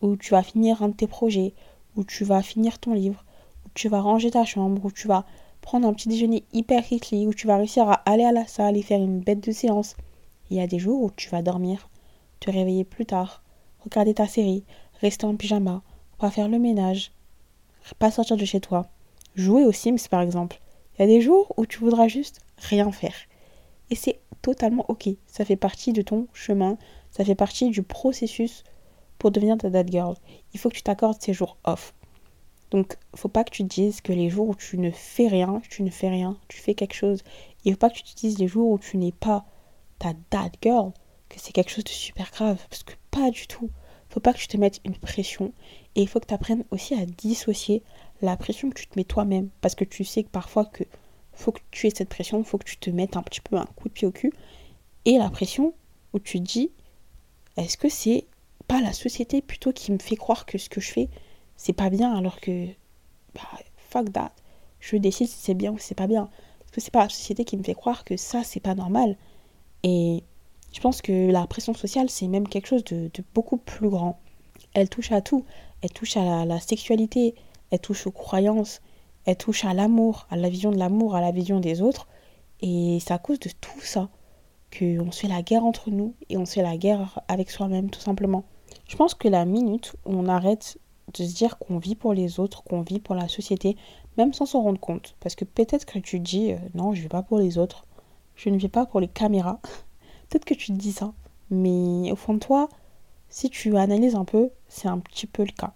où 0.02 0.18
tu 0.18 0.32
vas 0.32 0.42
finir 0.42 0.82
un 0.82 0.90
de 0.90 0.96
tes 0.96 1.06
projets, 1.06 1.54
où 1.96 2.04
tu 2.04 2.24
vas 2.24 2.42
finir 2.42 2.80
ton 2.80 2.96
livre, 2.96 3.24
où 3.64 3.70
tu 3.76 3.88
vas 3.88 4.02
ranger 4.02 4.32
ta 4.32 4.46
chambre, 4.46 4.84
où 4.84 4.92
tu 4.92 5.08
vas 5.08 5.26
prendre 5.62 5.88
un 5.88 5.94
petit 5.94 6.10
déjeuner 6.10 6.44
hyper 6.54 6.84
quickly, 6.84 7.28
où 7.28 7.36
tu 7.36 7.46
vas 7.46 7.58
réussir 7.58 7.88
à 7.88 8.02
aller 8.10 8.24
à 8.24 8.32
la 8.32 8.48
salle 8.48 8.78
et 8.78 8.82
faire 8.82 9.00
une 9.00 9.20
bête 9.20 9.46
de 9.46 9.52
séance. 9.52 9.96
Il 10.50 10.58
y 10.58 10.60
a 10.60 10.66
des 10.66 10.80
jours 10.80 11.04
où 11.04 11.12
tu 11.12 11.30
vas 11.30 11.44
dormir, 11.44 11.88
te 12.40 12.50
réveiller 12.50 12.84
plus 12.84 13.06
tard, 13.06 13.44
regarder 13.84 14.16
ta 14.16 14.26
série, 14.26 14.64
rester 15.00 15.28
en 15.28 15.36
pyjama, 15.36 15.84
pas 16.18 16.32
faire 16.32 16.50
le 16.50 16.58
ménage, 16.58 17.12
pas 18.00 18.10
sortir 18.10 18.38
de 18.38 18.46
chez 18.46 18.60
toi, 18.60 18.88
jouer 19.36 19.66
aux 19.66 19.72
Sims 19.72 20.08
par 20.10 20.22
exemple. 20.22 20.60
Il 20.98 21.02
y 21.02 21.04
a 21.04 21.08
des 21.08 21.22
jours 21.22 21.54
où 21.58 21.68
tu 21.68 21.78
voudras 21.78 22.08
juste 22.08 22.40
rien 22.58 22.92
faire. 22.92 23.14
Et 23.92 23.96
c'est 23.96 24.20
totalement 24.42 24.86
ok. 24.88 25.10
Ça 25.28 25.46
fait 25.46 25.56
partie 25.56 25.94
de 25.94 26.02
ton 26.02 26.28
chemin, 26.34 26.80
ça 27.16 27.24
fait 27.24 27.36
partie 27.36 27.70
du 27.70 27.82
processus 27.82 28.66
pour 29.18 29.32
devenir 29.32 29.58
ta 29.58 29.70
dad 29.70 29.90
girl. 29.90 30.16
Il 30.54 30.60
faut 30.60 30.68
que 30.70 30.76
tu 30.76 30.84
t'accordes 30.84 31.22
ces 31.22 31.34
jours 31.34 31.56
off. 31.64 31.94
Donc, 32.72 32.98
faut 33.16 33.30
pas 33.30 33.46
que 33.46 33.52
tu 33.52 33.64
te 33.64 33.74
dises 33.74 34.02
que 34.02 34.12
les 34.12 34.30
jours 34.30 34.50
où 34.50 34.56
tu 34.56 34.78
ne 34.78 34.92
fais 34.92 35.30
rien, 35.30 35.62
tu 35.70 35.84
ne 35.84 35.90
fais 35.90 36.10
rien, 36.10 36.38
tu 36.50 36.58
fais 36.58 36.74
quelque 36.74 36.94
chose. 36.94 37.24
Il 37.64 37.72
faut 37.72 37.78
pas 37.78 37.90
que 37.90 37.96
tu 37.96 38.04
te 38.04 38.20
dises 38.20 38.38
les 38.38 38.50
jours 38.50 38.70
où 38.70 38.78
tu 38.78 38.98
n'es 38.98 39.14
pas 39.14 39.46
ta 39.98 40.12
dad 40.30 40.52
girl, 40.62 40.92
que 41.30 41.40
c'est 41.40 41.54
quelque 41.54 41.72
chose 41.72 41.86
de 41.86 41.90
super 41.90 42.30
grave. 42.32 42.62
Parce 42.70 42.84
que 42.84 42.94
pas 43.12 43.32
du 43.32 43.48
tout. 43.48 43.70
Faut 44.10 44.20
pas 44.20 44.34
que 44.34 44.40
tu 44.40 44.50
te 44.50 44.58
mettes 44.58 44.82
une 44.84 44.98
pression. 44.98 45.54
Et 45.96 46.02
il 46.02 46.10
faut 46.10 46.20
que 46.20 46.28
tu 46.28 46.34
apprennes 46.34 46.66
aussi 46.72 46.96
à 46.96 47.06
dissocier 47.06 47.82
la 48.22 48.36
pression 48.36 48.70
que 48.70 48.82
tu 48.82 48.88
te 48.88 49.00
mets 49.00 49.06
toi-même. 49.06 49.50
Parce 49.62 49.76
que 49.76 49.86
tu 49.86 50.04
sais 50.04 50.24
que 50.24 50.30
parfois 50.30 50.66
que 50.66 50.84
faut 51.32 51.54
que 51.54 51.62
tu 51.72 51.88
aies 51.88 51.94
cette 51.96 52.10
pression, 52.10 52.44
faut 52.44 52.58
que 52.58 52.66
tu 52.66 52.78
te 52.78 52.90
mettes 52.90 53.16
un 53.16 53.24
petit 53.24 53.42
peu 53.42 53.56
un 53.56 53.68
coup 53.78 53.88
de 53.88 53.94
pied 53.94 54.08
au 54.08 54.12
cul. 54.12 54.34
Et 55.06 55.18
la 55.18 55.30
pression 55.30 55.74
où 56.12 56.20
tu 56.20 56.40
te 56.40 56.44
dis 56.44 56.72
est-ce 57.58 57.78
que 57.78 57.90
c'est 57.90 58.26
pas 58.68 58.82
la 58.82 58.94
société 58.94 59.42
plutôt 59.42 59.72
qui 59.72 59.92
me 59.92 60.00
fait 60.00 60.16
croire 60.16 60.46
que 60.46 60.58
ce 60.58 60.70
que 60.70 60.82
je 60.82 60.92
fais, 60.92 61.10
c'est 61.56 61.74
pas 61.74 61.90
bien 61.90 62.16
alors 62.16 62.40
que, 62.40 62.68
bah, 63.34 63.42
fuck 63.78 64.12
that. 64.12 64.32
Je 64.80 64.98
décide 64.98 65.28
si 65.28 65.38
c'est 65.38 65.54
bien 65.54 65.72
ou 65.72 65.78
c'est 65.78 65.96
pas 65.96 66.08
bien. 66.08 66.30
Parce 66.60 66.72
que 66.72 66.82
c'est 66.82 66.92
pas 66.92 67.04
la 67.04 67.10
société 67.10 67.46
qui 67.46 67.58
me 67.58 67.64
fait 67.64 67.74
croire 67.74 68.04
que 68.04 68.18
ça, 68.18 68.44
c'est 68.44 68.60
pas 68.60 68.76
normal. 68.76 69.18
Et 69.84 70.24
je 70.74 70.80
pense 70.82 71.02
que 71.02 71.32
la 71.32 71.48
pression 71.48 71.74
sociale, 71.74 72.10
c'est 72.10 72.28
même 72.28 72.48
quelque 72.48 72.68
chose 72.68 72.84
de, 72.84 73.10
beaucoup 73.34 73.58
plus 73.58 73.90
grand. 73.90 74.20
Elle 74.74 74.90
touche 74.90 75.12
à 75.12 75.22
tout. 75.22 75.46
Elle 75.82 75.92
touche 75.92 76.18
à 76.18 76.46
la, 76.46 76.60
sexualité, 76.60 77.36
elle 77.72 77.80
touche 77.80 78.08
aux 78.08 78.12
croyances, 78.12 78.82
elle 79.26 79.38
touche 79.38 79.66
à 79.66 79.74
l'amour, 79.74 80.28
à 80.30 80.36
la 80.36 80.50
vision 80.50 80.72
de 80.72 80.78
l'amour, 80.78 81.16
à 81.16 81.22
la 81.22 81.32
vision 81.32 81.60
des 81.60 81.82
autres. 81.82 82.08
Et 82.62 83.00
c'est 83.02 83.14
à 83.14 83.20
cause 83.20 83.40
de 83.40 83.50
tout 83.50 83.82
ça 83.82 84.10
qu'on 84.78 85.12
se 85.12 85.22
fait 85.22 85.28
la 85.28 85.42
guerre 85.42 85.66
entre 85.66 85.90
nous 85.90 86.16
et 86.30 86.38
on 86.38 86.46
se 86.46 86.54
fait 86.54 86.62
la 86.62 86.78
guerre 86.78 87.22
avec 87.28 87.50
soi-même 87.50 87.90
tout 87.90 88.00
simplement. 88.00 88.46
Je 88.88 88.96
pense 88.96 89.14
que 89.14 89.28
la 89.28 89.46
minute 89.46 89.96
où 90.06 90.14
on 90.14 90.28
arrête 90.28 90.78
de 91.14 91.24
se 91.24 91.34
dire 91.34 91.58
qu'on 91.58 91.78
vit 91.78 91.96
pour 91.96 92.14
les 92.14 92.40
autres, 92.40 92.64
qu'on 92.64 92.82
vit 92.82 93.00
pour 93.00 93.16
la 93.16 93.28
société, 93.28 93.78
même 94.18 94.34
sans 94.34 94.46
s'en 94.46 94.62
rendre 94.62 94.80
compte, 94.80 95.16
parce 95.20 95.36
que 95.36 95.46
peut-être 95.46 95.86
que 95.86 96.00
tu 96.00 96.20
dis 96.20 96.52
euh, 96.52 96.58
non, 96.74 96.94
je 96.94 96.98
ne 96.98 97.04
vis 97.04 97.10
pas 97.10 97.24
pour 97.24 97.40
les 97.40 97.58
autres, 97.58 97.86
je 98.36 98.50
ne 98.50 98.58
vis 98.58 98.70
pas 98.70 98.86
pour 98.86 99.00
les 99.00 99.08
caméras, 99.08 99.60
peut-être 100.30 100.46
que 100.46 100.54
tu 100.54 100.68
te 100.68 100.78
dis 100.78 100.92
ça, 100.92 101.14
mais 101.50 102.12
au 102.12 102.16
fond 102.16 102.34
de 102.34 102.40
toi, 102.40 102.70
si 103.30 103.50
tu 103.50 103.76
analyses 103.78 104.16
un 104.16 104.26
peu, 104.26 104.50
c'est 104.68 104.88
un 104.88 105.00
petit 105.00 105.28
peu 105.28 105.44
le 105.44 105.52
cas. 105.52 105.74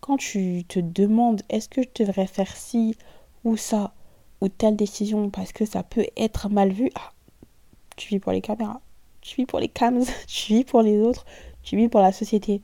Quand 0.00 0.16
tu 0.16 0.64
te 0.66 0.80
demandes 0.80 1.42
est-ce 1.48 1.68
que 1.68 1.82
je 1.82 2.04
devrais 2.04 2.26
faire 2.26 2.56
ci 2.56 2.96
ou 3.44 3.56
ça, 3.56 3.94
ou 4.40 4.48
telle 4.48 4.76
décision 4.76 5.30
parce 5.30 5.52
que 5.52 5.64
ça 5.64 5.82
peut 5.82 6.06
être 6.16 6.48
mal 6.48 6.72
vu, 6.72 6.90
ah, 6.96 7.12
tu 7.96 8.08
vis 8.08 8.20
pour 8.20 8.32
les 8.32 8.40
caméras, 8.40 8.80
tu 9.20 9.36
vis 9.36 9.46
pour 9.46 9.60
les 9.60 9.68
cams, 9.68 10.04
tu 10.26 10.54
vis 10.54 10.64
pour 10.64 10.82
les 10.82 10.98
autres, 11.00 11.24
tu 11.62 11.76
vis 11.76 11.88
pour 11.88 12.00
la 12.00 12.12
société. 12.12 12.60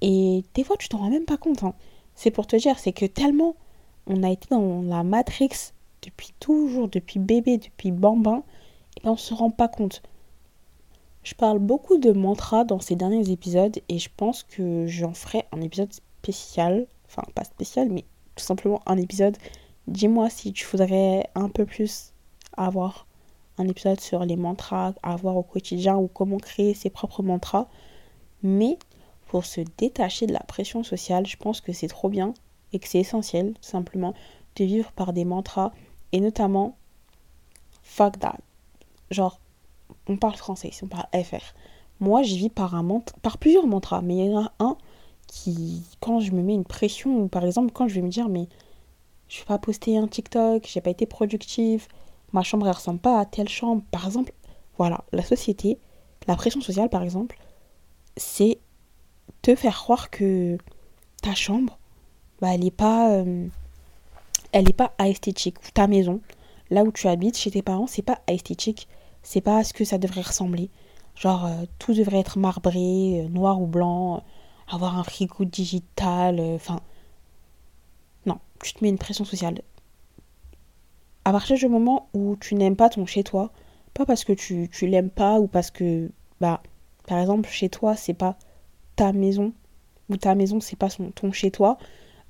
Et 0.00 0.44
des 0.54 0.64
fois, 0.64 0.76
tu 0.76 0.88
t'en 0.88 0.98
rends 0.98 1.10
même 1.10 1.24
pas 1.24 1.36
compte. 1.36 1.62
Hein. 1.62 1.74
C'est 2.14 2.30
pour 2.30 2.46
te 2.46 2.56
dire, 2.56 2.78
c'est 2.78 2.92
que 2.92 3.06
tellement 3.06 3.56
on 4.06 4.22
a 4.22 4.30
été 4.30 4.48
dans 4.50 4.82
la 4.82 5.04
matrix 5.04 5.72
depuis 6.02 6.32
toujours, 6.40 6.88
depuis 6.88 7.20
bébé, 7.20 7.58
depuis 7.58 7.92
bambin, 7.92 8.42
et 8.96 9.00
ben 9.04 9.12
on 9.12 9.16
se 9.16 9.32
rend 9.32 9.50
pas 9.50 9.68
compte. 9.68 10.02
Je 11.22 11.34
parle 11.34 11.60
beaucoup 11.60 11.98
de 11.98 12.10
mantra 12.10 12.64
dans 12.64 12.80
ces 12.80 12.96
derniers 12.96 13.30
épisodes 13.30 13.78
et 13.88 13.98
je 13.98 14.08
pense 14.16 14.42
que 14.42 14.86
j'en 14.88 15.14
ferai 15.14 15.44
un 15.52 15.60
épisode 15.60 15.92
spécial, 15.92 16.86
enfin 17.06 17.22
pas 17.34 17.44
spécial, 17.44 17.88
mais 17.90 18.04
tout 18.34 18.44
simplement 18.44 18.82
un 18.86 18.96
épisode. 18.98 19.36
Dis-moi 19.86 20.30
si 20.30 20.52
tu 20.52 20.66
voudrais 20.66 21.28
un 21.36 21.48
peu 21.48 21.64
plus 21.64 22.12
avoir 22.56 23.06
un 23.58 23.68
épisode 23.68 24.00
sur 24.00 24.24
les 24.24 24.36
mantras 24.36 24.94
à 25.02 25.12
avoir 25.12 25.36
au 25.36 25.42
quotidien 25.42 25.96
ou 25.96 26.08
comment 26.08 26.38
créer 26.38 26.74
ses 26.74 26.90
propres 26.90 27.22
mantras. 27.22 27.68
Mais 28.42 28.78
pour 29.26 29.44
se 29.44 29.60
détacher 29.78 30.26
de 30.26 30.32
la 30.32 30.40
pression 30.40 30.82
sociale, 30.82 31.26
je 31.26 31.36
pense 31.36 31.60
que 31.60 31.72
c'est 31.72 31.88
trop 31.88 32.08
bien 32.08 32.34
et 32.72 32.78
que 32.78 32.88
c'est 32.88 33.00
essentiel 33.00 33.54
simplement 33.60 34.14
de 34.56 34.64
vivre 34.64 34.92
par 34.92 35.12
des 35.12 35.24
mantras 35.24 35.72
et 36.12 36.20
notamment 36.20 36.76
fuck 37.82 38.18
that. 38.18 38.38
Genre 39.10 39.38
on 40.08 40.16
parle 40.16 40.36
français, 40.36 40.70
on 40.82 40.86
parle 40.86 41.06
FR. 41.14 41.54
Moi, 42.00 42.22
j'y 42.22 42.36
vis 42.38 42.50
par, 42.50 42.74
un 42.74 43.00
par 43.22 43.38
plusieurs 43.38 43.66
mantras, 43.66 44.02
mais 44.02 44.16
il 44.16 44.32
y 44.32 44.34
en 44.34 44.42
a 44.42 44.52
un 44.58 44.76
qui, 45.26 45.82
quand 46.00 46.20
je 46.20 46.32
me 46.32 46.42
mets 46.42 46.54
une 46.54 46.64
pression, 46.64 47.22
ou 47.22 47.28
par 47.28 47.44
exemple, 47.44 47.72
quand 47.72 47.88
je 47.88 47.94
vais 47.94 48.02
me 48.02 48.08
dire, 48.08 48.28
mais 48.28 48.48
je 49.28 49.38
vais 49.38 49.44
pas 49.44 49.58
poster 49.58 49.96
un 49.96 50.08
TikTok, 50.08 50.66
j'ai 50.66 50.80
pas 50.80 50.90
été 50.90 51.06
productive, 51.06 51.86
ma 52.32 52.42
chambre 52.42 52.66
elle 52.66 52.74
ressemble 52.74 53.00
pas 53.00 53.20
à 53.20 53.24
telle 53.24 53.48
chambre. 53.48 53.82
Par 53.90 54.06
exemple, 54.06 54.32
voilà, 54.78 55.04
la 55.12 55.22
société, 55.22 55.78
la 56.26 56.36
pression 56.36 56.60
sociale 56.60 56.88
par 56.88 57.02
exemple, 57.02 57.38
c'est 58.16 58.58
te 59.42 59.54
faire 59.54 59.76
croire 59.76 60.10
que 60.10 60.58
ta 61.22 61.34
chambre, 61.34 61.78
bah, 62.40 62.54
elle 62.54 62.64
est 62.64 62.70
pas, 62.70 63.12
euh, 63.12 63.46
elle 64.52 64.68
est 64.68 64.72
pas 64.72 64.92
esthétique. 64.98 65.56
Ta 65.74 65.86
maison, 65.86 66.20
là 66.70 66.84
où 66.84 66.92
tu 66.92 67.08
habites, 67.08 67.38
chez 67.38 67.50
tes 67.50 67.62
parents, 67.62 67.86
c'est 67.86 68.02
pas 68.02 68.20
esthétique 68.26 68.88
c'est 69.22 69.40
pas 69.40 69.64
ce 69.64 69.72
que 69.72 69.84
ça 69.84 69.98
devrait 69.98 70.22
ressembler. 70.22 70.70
Genre, 71.14 71.46
euh, 71.46 71.64
tout 71.78 71.94
devrait 71.94 72.18
être 72.18 72.38
marbré, 72.38 73.20
euh, 73.24 73.28
noir 73.28 73.60
ou 73.60 73.66
blanc, 73.66 74.22
avoir 74.68 74.98
un 74.98 75.04
frigo 75.04 75.44
digital, 75.44 76.40
enfin. 76.54 76.80
non, 78.26 78.38
tu 78.62 78.74
te 78.74 78.82
mets 78.82 78.90
une 78.90 78.98
pression 78.98 79.24
sociale. 79.24 79.62
À 81.24 81.32
partir 81.32 81.56
du 81.56 81.68
moment 81.68 82.08
où 82.14 82.36
tu 82.36 82.54
n'aimes 82.54 82.76
pas 82.76 82.88
ton 82.88 83.06
chez-toi, 83.06 83.50
pas 83.94 84.06
parce 84.06 84.24
que 84.24 84.32
tu, 84.32 84.68
tu 84.72 84.86
l'aimes 84.86 85.10
pas 85.10 85.38
ou 85.38 85.46
parce 85.46 85.70
que, 85.70 86.10
bah, 86.40 86.62
par 87.06 87.18
exemple, 87.18 87.48
chez 87.48 87.68
toi, 87.68 87.96
c'est 87.96 88.14
pas 88.14 88.36
ta 88.96 89.12
maison, 89.12 89.52
ou 90.08 90.16
ta 90.16 90.34
maison, 90.34 90.60
c'est 90.60 90.76
pas 90.76 90.88
son, 90.88 91.10
ton 91.10 91.32
chez-toi, 91.32 91.78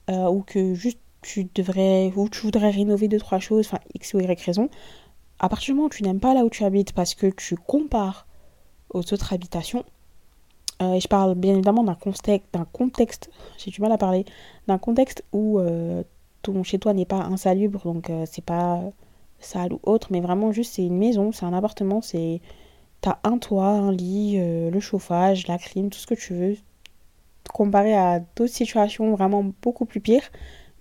ou 0.09 0.43
que 0.43 0.75
juste 0.75 0.99
tu 1.23 1.49
devrais, 1.55 2.13
ou 2.17 2.29
tu 2.29 2.41
voudrais 2.43 2.71
rénover 2.71 3.09
deux, 3.09 3.19
trois 3.19 3.39
choses, 3.39 3.67
enfin, 3.67 3.79
X 3.95 4.15
ou 4.15 4.21
Y 4.21 4.45
raison, 4.45 4.69
à 5.39 5.49
partir 5.49 5.73
du 5.73 5.77
moment 5.77 5.87
où 5.87 5.91
tu 5.91 6.03
n'aimes 6.03 6.21
pas 6.21 6.35
là 6.35 6.45
où 6.45 6.51
tu 6.51 6.65
habites 6.65 6.93
parce 6.93 7.15
que 7.15 7.29
tu 7.29 7.57
compares 7.57 8.27
aux 8.91 9.01
autres 9.01 9.33
habitations, 9.33 9.85
euh, 10.83 10.95
et 10.95 11.01
je 11.01 11.09
parle 11.09 11.35
bien 11.35 11.53
évidemment 11.55 11.85
d'un 11.85 11.95
contexte, 11.95 12.49
d'un 12.53 12.65
contexte, 12.65 13.31
j'ai 13.59 13.71
du 13.71 13.81
mal 13.81 13.93
à 13.93 13.99
parler, 13.99 14.25
d'un 14.67 14.79
contexte 14.79 15.25
où 15.33 15.59
euh, 15.59 16.03
ton 16.43 16.63
chez 16.63 16.79
toi 16.79 16.93
n'est 16.95 17.07
pas 17.07 17.21
insalubre, 17.21 17.83
donc 17.85 18.11
euh, 18.11 18.25
c'est 18.31 18.45
pas 18.45 18.83
sale 19.41 19.73
ou 19.73 19.81
autre, 19.85 20.09
mais 20.11 20.21
vraiment 20.21 20.53
juste 20.53 20.75
c'est 20.75 20.85
une 20.85 20.99
maison, 20.99 21.33
c'est 21.33 21.47
un 21.47 21.53
appartement, 21.53 22.01
c'est 22.01 22.41
t'as 23.01 23.19
un 23.25 23.39
toit, 23.39 23.67
un 23.69 23.93
lit, 23.93 24.39
le 24.39 24.81
chauffage, 24.81 25.49
la 25.49 25.59
clim, 25.59 25.91
tout 25.91 25.99
ce 25.99 26.07
que 26.07 26.15
tu 26.15 26.35
veux, 26.35 26.57
comparé 27.53 27.95
à 27.95 28.21
d'autres 28.21 28.53
situations 28.53 29.15
vraiment 29.15 29.45
beaucoup 29.63 29.85
plus 29.87 30.01
pires, 30.01 30.31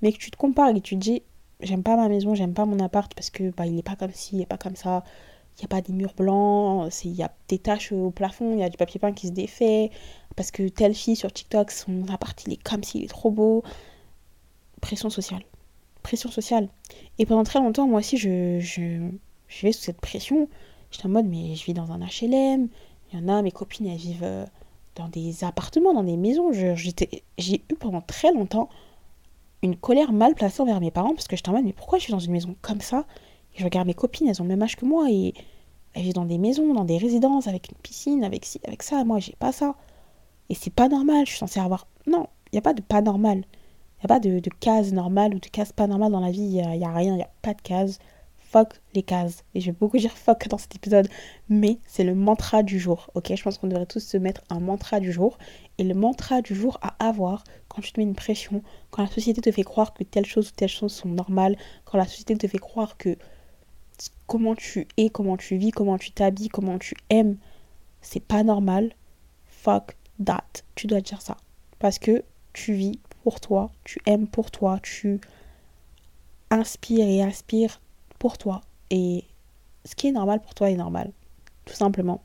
mais 0.02 0.12
que 0.14 0.18
tu 0.20 0.32
te 0.32 0.38
compares 0.38 0.70
et 0.70 0.82
tu 0.82 0.96
te 0.96 1.00
dis 1.00 1.24
j'aime 1.62 1.84
pas 1.84 1.96
ma 1.96 2.10
maison, 2.10 2.36
j'aime 2.36 2.54
pas 2.54 2.66
mon 2.66 2.80
appart 2.80 3.14
parce 3.14 3.30
que 3.30 3.52
bah, 3.52 3.66
il 3.66 3.78
est 3.78 3.84
pas 3.84 3.96
comme 3.96 4.12
ci, 4.12 4.38
il 4.38 4.42
est 4.42 4.46
pas 4.46 4.58
comme 4.58 4.76
ça. 4.76 5.04
Il 5.58 5.62
n'y 5.62 5.66
a 5.66 5.68
pas 5.68 5.82
des 5.82 5.94
murs 5.94 6.14
blancs, 6.16 6.90
il 7.04 7.12
y 7.12 7.24
a 7.24 7.32
des 7.50 7.60
taches 7.60 7.92
au 7.92 8.10
plafond, 8.10 8.54
il 8.54 8.60
y 8.60 8.64
a 8.64 8.70
du 8.70 8.78
papier 8.78 9.00
peint 9.00 9.12
qui 9.12 9.28
se 9.28 9.34
défait. 9.34 9.92
Parce 10.36 10.50
que 10.50 10.70
telle 10.70 10.96
fille 10.96 11.16
sur 11.16 11.32
TikTok, 11.32 11.72
son 11.72 12.08
appart 12.10 12.42
il 12.48 12.54
est 12.54 12.64
comme 12.64 12.84
s'il 12.84 13.04
est 13.04 13.08
trop 13.10 13.32
beau. 13.32 13.64
Pression 14.82 15.10
sociale. 15.10 15.44
Pression 16.04 16.30
sociale. 16.30 16.70
Et 17.20 17.26
pendant 17.26 17.44
très 17.44 17.60
longtemps, 17.60 17.88
moi 17.88 18.00
aussi, 18.00 18.18
je, 18.18 18.60
je, 18.60 19.10
je 19.48 19.62
vais 19.62 19.72
sous 19.72 19.84
cette 19.84 20.02
pression. 20.02 20.50
J'étais 20.92 21.06
en 21.06 21.10
mode, 21.10 21.28
mais 21.28 21.56
je 21.56 21.66
vis 21.66 21.74
dans 21.74 21.92
un 21.92 22.00
HLM. 22.00 22.68
Il 23.12 23.20
y 23.20 23.24
en 23.24 23.28
a, 23.28 23.42
mes 23.42 23.52
copines, 23.52 23.88
elles 23.88 23.98
vivent 23.98 24.24
euh, 24.24 24.46
dans 24.96 25.08
des 25.08 25.44
appartements, 25.44 25.94
dans 25.94 26.04
des 26.04 26.18
maisons. 26.18 26.52
J'ai 26.52 27.56
eu 27.70 27.76
pendant 27.76 28.02
très 28.02 28.32
longtemps 28.34 28.70
une 29.64 29.76
colère 29.76 30.12
mal 30.12 30.34
placée 30.34 30.62
envers 30.62 30.80
mes 30.80 30.92
parents 30.92 31.14
parce 31.14 31.28
que 31.28 31.36
je 31.36 31.44
en 31.48 31.52
mode 31.52 31.66
mais 31.66 31.74
pourquoi 31.74 32.00
je 32.00 32.06
suis 32.06 32.12
dans 32.12 32.20
une 32.20 32.32
maison 32.32 32.56
comme 32.62 32.82
ça? 32.82 33.06
Et 33.56 33.60
je 33.60 33.64
regarde 33.64 33.88
mes 33.88 33.94
copines 33.94 34.28
elles 34.28 34.42
ont 34.42 34.46
le 34.46 34.50
même 34.50 34.62
âge 34.64 34.76
que 34.76 34.86
moi 34.86 35.10
et 35.10 35.34
elles 35.94 36.04
vivent 36.04 36.14
dans 36.14 36.26
des 36.26 36.38
maisons 36.38 36.74
dans 36.74 36.86
des 36.86 36.98
résidences 36.98 37.48
avec 37.48 37.70
une 37.70 37.78
piscine 37.78 38.24
avec 38.24 38.46
ci 38.46 38.60
avec 38.66 38.82
ça 38.82 39.04
moi 39.04 39.20
j'ai 39.20 39.36
pas 39.38 39.52
ça 39.52 39.76
et 40.50 40.56
c'est 40.56 40.74
pas 40.74 40.88
normal 40.90 41.26
je 41.26 41.32
suis 41.32 41.40
censée 41.40 41.60
avoir 41.60 41.88
non 42.08 42.28
il 42.52 42.56
y 42.56 42.60
a 42.60 42.62
pas 42.62 42.74
de 42.74 42.82
pas 42.82 43.02
normal 43.02 43.44
il 44.02 44.04
y 44.04 44.06
a 44.06 44.08
pas 44.08 44.20
de, 44.20 44.40
case 44.60 44.94
normale 44.94 45.36
ou 45.36 45.40
de 45.40 45.48
case 45.48 45.72
pas 45.72 45.88
normale 45.88 46.12
dans 46.12 46.20
la 46.20 46.32
vie 46.32 46.42
il 46.42 46.84
a 46.84 46.94
rien 46.94 47.16
il 47.16 47.20
y 47.20 47.24
a 47.24 47.30
pas 47.42 47.54
de 47.54 47.62
case 47.62 48.00
fuck 48.52 48.82
les 48.94 49.04
cases. 49.04 49.44
Et 49.56 49.62
je 49.62 49.68
vais 49.68 49.78
beaucoup 49.80 49.98
dire 49.98 50.18
fuck 50.18 50.48
dans 50.50 50.58
cet 50.58 50.76
épisode, 50.76 51.08
mais 51.48 51.80
c'est 51.88 52.04
le 52.04 52.16
mantra 52.16 52.64
du 52.64 52.80
jour, 52.80 53.10
ok? 53.16 53.34
Je 53.34 53.42
pense 53.42 53.58
qu'on 53.58 53.68
devrait 53.68 53.86
tous 53.86 54.02
se 54.02 54.18
mettre 54.18 54.42
un 54.50 54.60
mantra 54.60 55.00
du 55.00 55.12
jour. 55.12 55.38
Et 55.78 55.84
le 55.84 55.94
mantra 55.94 56.42
du 56.42 56.54
jour 56.54 56.78
à 56.82 56.96
avoir 57.00 57.44
quand 57.70 57.82
tu 57.82 57.94
te 57.94 58.00
mets 58.00 58.06
une 58.06 58.16
pression, 58.16 58.62
quand 58.90 59.02
la 59.04 59.10
société 59.10 59.42
te 59.42 59.52
fait 59.52 59.64
croire 59.64 59.94
que 59.94 60.04
telle 60.04 60.26
chose 60.26 60.50
ou 60.50 60.52
telle 60.52 60.70
chose 60.70 60.92
sont 60.92 61.08
normales, 61.08 61.56
quand 61.86 61.98
la 61.98 62.06
société 62.06 62.36
te 62.36 62.48
fait 62.48 62.58
croire 62.58 62.98
que 62.98 63.18
comment 64.28 64.56
tu 64.56 64.88
es, 64.98 65.10
comment 65.10 65.38
tu 65.38 65.56
vis, 65.56 65.72
comment 65.72 65.98
tu 65.98 66.12
t'habilles, 66.12 66.50
comment 66.50 66.78
tu 66.78 66.96
aimes, 67.10 67.38
c'est 68.02 68.24
pas 68.24 68.44
normal. 68.44 68.94
Fuck 69.46 69.96
that. 70.24 70.64
Tu 70.76 70.88
dois 70.88 71.02
dire 71.02 71.22
ça. 71.22 71.38
Parce 71.80 72.00
que 72.00 72.24
tu 72.52 72.74
vis 72.74 73.00
pour 73.24 73.40
toi, 73.40 73.72
tu 73.84 74.00
aimes 74.06 74.28
pour 74.28 74.52
toi, 74.52 74.80
tu 74.82 75.20
inspires 76.50 77.08
et 77.08 77.24
aspires 77.24 77.82
pour 78.20 78.38
toi. 78.38 78.62
Et 78.90 79.26
ce 79.86 79.96
qui 79.96 80.08
est 80.08 80.12
normal 80.12 80.42
pour 80.42 80.54
toi 80.54 80.70
est 80.70 80.76
normal. 80.76 81.12
Tout 81.66 81.74
simplement. 81.74 82.22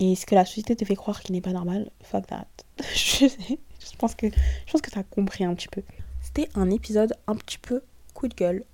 Et 0.00 0.14
ce 0.14 0.26
que 0.26 0.34
la 0.34 0.44
société 0.44 0.74
te 0.74 0.84
fait 0.84 0.96
croire 0.96 1.20
qui 1.20 1.32
n'est 1.32 1.40
pas 1.40 1.52
normal, 1.52 1.90
fuck 2.02 2.26
that. 2.26 2.46
je, 2.94 3.26
je 3.26 3.96
pense 3.98 4.14
que 4.14 4.26
je 4.28 4.72
pense 4.72 4.80
que 4.80 4.90
tu 4.90 4.98
as 4.98 5.04
compris 5.04 5.44
un 5.44 5.54
petit 5.54 5.68
peu. 5.68 5.82
C'était 6.20 6.48
un 6.54 6.70
épisode 6.70 7.14
un 7.26 7.36
petit 7.36 7.58
peu 7.58 7.82
coup 8.14 8.28
de 8.28 8.34
gueule. 8.34 8.64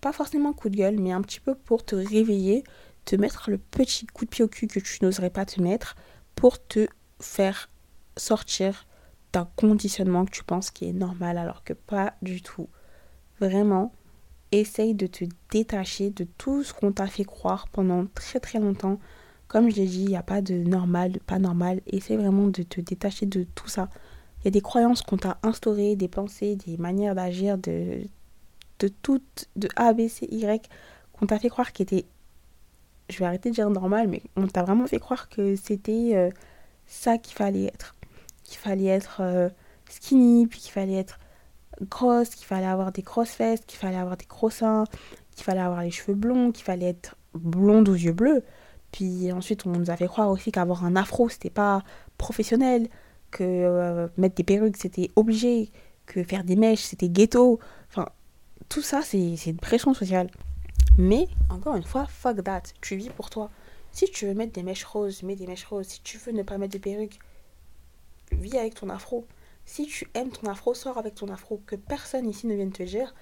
Pas 0.00 0.12
forcément 0.12 0.52
coup 0.52 0.68
de 0.68 0.76
gueule, 0.76 0.98
mais 0.98 1.12
un 1.12 1.22
petit 1.22 1.40
peu 1.40 1.54
pour 1.54 1.84
te 1.84 1.96
réveiller, 1.96 2.64
te 3.04 3.16
mettre 3.16 3.50
le 3.50 3.58
petit 3.58 4.06
coup 4.06 4.24
de 4.24 4.30
pied 4.30 4.44
au 4.44 4.48
cul 4.48 4.66
que 4.66 4.80
tu 4.80 4.98
n'oserais 5.02 5.30
pas 5.30 5.46
te 5.46 5.60
mettre 5.60 5.96
pour 6.34 6.64
te 6.64 6.86
faire 7.20 7.70
sortir 8.16 8.86
conditionnement 9.44 10.24
que 10.24 10.30
tu 10.30 10.44
penses 10.44 10.70
qui 10.70 10.88
est 10.88 10.92
normal 10.92 11.38
alors 11.38 11.64
que 11.64 11.72
pas 11.72 12.14
du 12.22 12.42
tout. 12.42 12.68
Vraiment, 13.40 13.92
essaye 14.52 14.94
de 14.94 15.06
te 15.06 15.24
détacher 15.50 16.10
de 16.10 16.24
tout 16.38 16.62
ce 16.62 16.72
qu'on 16.72 16.92
t'a 16.92 17.06
fait 17.06 17.24
croire 17.24 17.68
pendant 17.68 18.06
très 18.06 18.40
très 18.40 18.58
longtemps. 18.58 18.98
Comme 19.48 19.70
je 19.70 19.76
l'ai 19.76 19.86
dit, 19.86 20.02
il 20.02 20.08
n'y 20.08 20.16
a 20.16 20.22
pas 20.22 20.40
de 20.40 20.54
normal, 20.54 21.18
pas 21.26 21.38
normal. 21.38 21.80
Essaye 21.86 22.16
vraiment 22.16 22.48
de 22.48 22.62
te 22.62 22.80
détacher 22.80 23.26
de 23.26 23.44
tout 23.54 23.68
ça. 23.68 23.88
Il 24.44 24.48
y 24.48 24.50
des 24.50 24.60
croyances 24.60 25.02
qu'on 25.02 25.16
t'a 25.16 25.38
instaurées, 25.42 25.96
des 25.96 26.08
pensées, 26.08 26.56
des 26.56 26.76
manières 26.76 27.14
d'agir, 27.14 27.58
de, 27.58 28.02
de 28.78 28.88
toutes, 28.88 29.48
de 29.56 29.68
A, 29.76 29.92
qu'on 31.12 31.26
t'a 31.26 31.38
fait 31.38 31.48
croire 31.48 31.72
qui 31.72 31.82
était, 31.82 32.06
je 33.08 33.18
vais 33.18 33.24
arrêter 33.24 33.50
de 33.50 33.54
dire 33.54 33.70
normal, 33.70 34.08
mais 34.08 34.22
on 34.36 34.46
t'a 34.46 34.62
vraiment 34.62 34.86
fait 34.86 34.98
croire 34.98 35.28
que 35.28 35.56
c'était 35.56 36.12
euh, 36.14 36.30
ça 36.86 37.18
qu'il 37.18 37.34
fallait 37.34 37.64
être. 37.64 37.95
Qu'il 38.46 38.58
fallait 38.58 38.86
être 38.86 39.18
euh, 39.20 39.48
skinny, 39.88 40.46
puis 40.46 40.60
qu'il 40.60 40.72
fallait 40.72 40.96
être 40.96 41.18
grosse, 41.82 42.30
qu'il 42.30 42.46
fallait 42.46 42.66
avoir 42.66 42.92
des 42.92 43.02
grosses 43.02 43.36
qu'il 43.66 43.78
fallait 43.78 43.96
avoir 43.96 44.16
des 44.16 44.26
gros 44.26 44.50
seins, 44.50 44.84
qu'il 45.34 45.44
fallait 45.44 45.60
avoir 45.60 45.82
les 45.82 45.90
cheveux 45.90 46.14
blonds, 46.14 46.52
qu'il 46.52 46.64
fallait 46.64 46.90
être 46.90 47.16
blonde 47.34 47.88
aux 47.88 47.94
yeux 47.94 48.12
bleus. 48.12 48.42
Puis 48.92 49.30
ensuite, 49.32 49.66
on 49.66 49.70
nous 49.70 49.90
a 49.90 49.96
fait 49.96 50.06
croire 50.06 50.30
aussi 50.30 50.52
qu'avoir 50.52 50.84
un 50.84 50.96
afro, 50.96 51.28
c'était 51.28 51.50
pas 51.50 51.82
professionnel, 52.18 52.88
que 53.30 53.44
euh, 53.44 54.08
mettre 54.16 54.36
des 54.36 54.44
perruques, 54.44 54.76
c'était 54.76 55.10
obligé, 55.16 55.70
que 56.06 56.22
faire 56.22 56.44
des 56.44 56.56
mèches, 56.56 56.82
c'était 56.82 57.08
ghetto. 57.08 57.58
Enfin, 57.88 58.08
tout 58.68 58.82
ça, 58.82 59.02
c'est 59.02 59.34
une 59.46 59.58
pression 59.58 59.92
sociale. 59.92 60.30
Mais, 60.98 61.28
encore 61.50 61.76
une 61.76 61.82
fois, 61.82 62.06
fuck 62.06 62.42
that. 62.42 62.62
Tu 62.80 62.96
vis 62.96 63.10
pour 63.10 63.28
toi. 63.28 63.50
Si 63.92 64.06
tu 64.06 64.26
veux 64.26 64.34
mettre 64.34 64.52
des 64.52 64.62
mèches 64.62 64.84
roses, 64.84 65.22
mets 65.22 65.36
des 65.36 65.46
mèches 65.46 65.64
roses. 65.64 65.86
Si 65.86 66.00
tu 66.02 66.16
veux 66.18 66.32
ne 66.32 66.42
pas 66.42 66.56
mettre 66.58 66.74
de 66.74 66.78
perruques, 66.78 67.18
vis 68.32 68.56
avec 68.56 68.74
ton 68.74 68.88
afro. 68.88 69.26
Si 69.64 69.86
tu 69.86 70.08
aimes 70.14 70.30
ton 70.30 70.48
afro, 70.48 70.74
sors 70.74 70.98
avec 70.98 71.14
ton 71.14 71.28
afro. 71.28 71.60
Que 71.66 71.76
personne 71.76 72.28
ici 72.28 72.46
ne 72.46 72.54
vienne 72.54 72.72
te 72.72 72.82
dire 72.82 73.14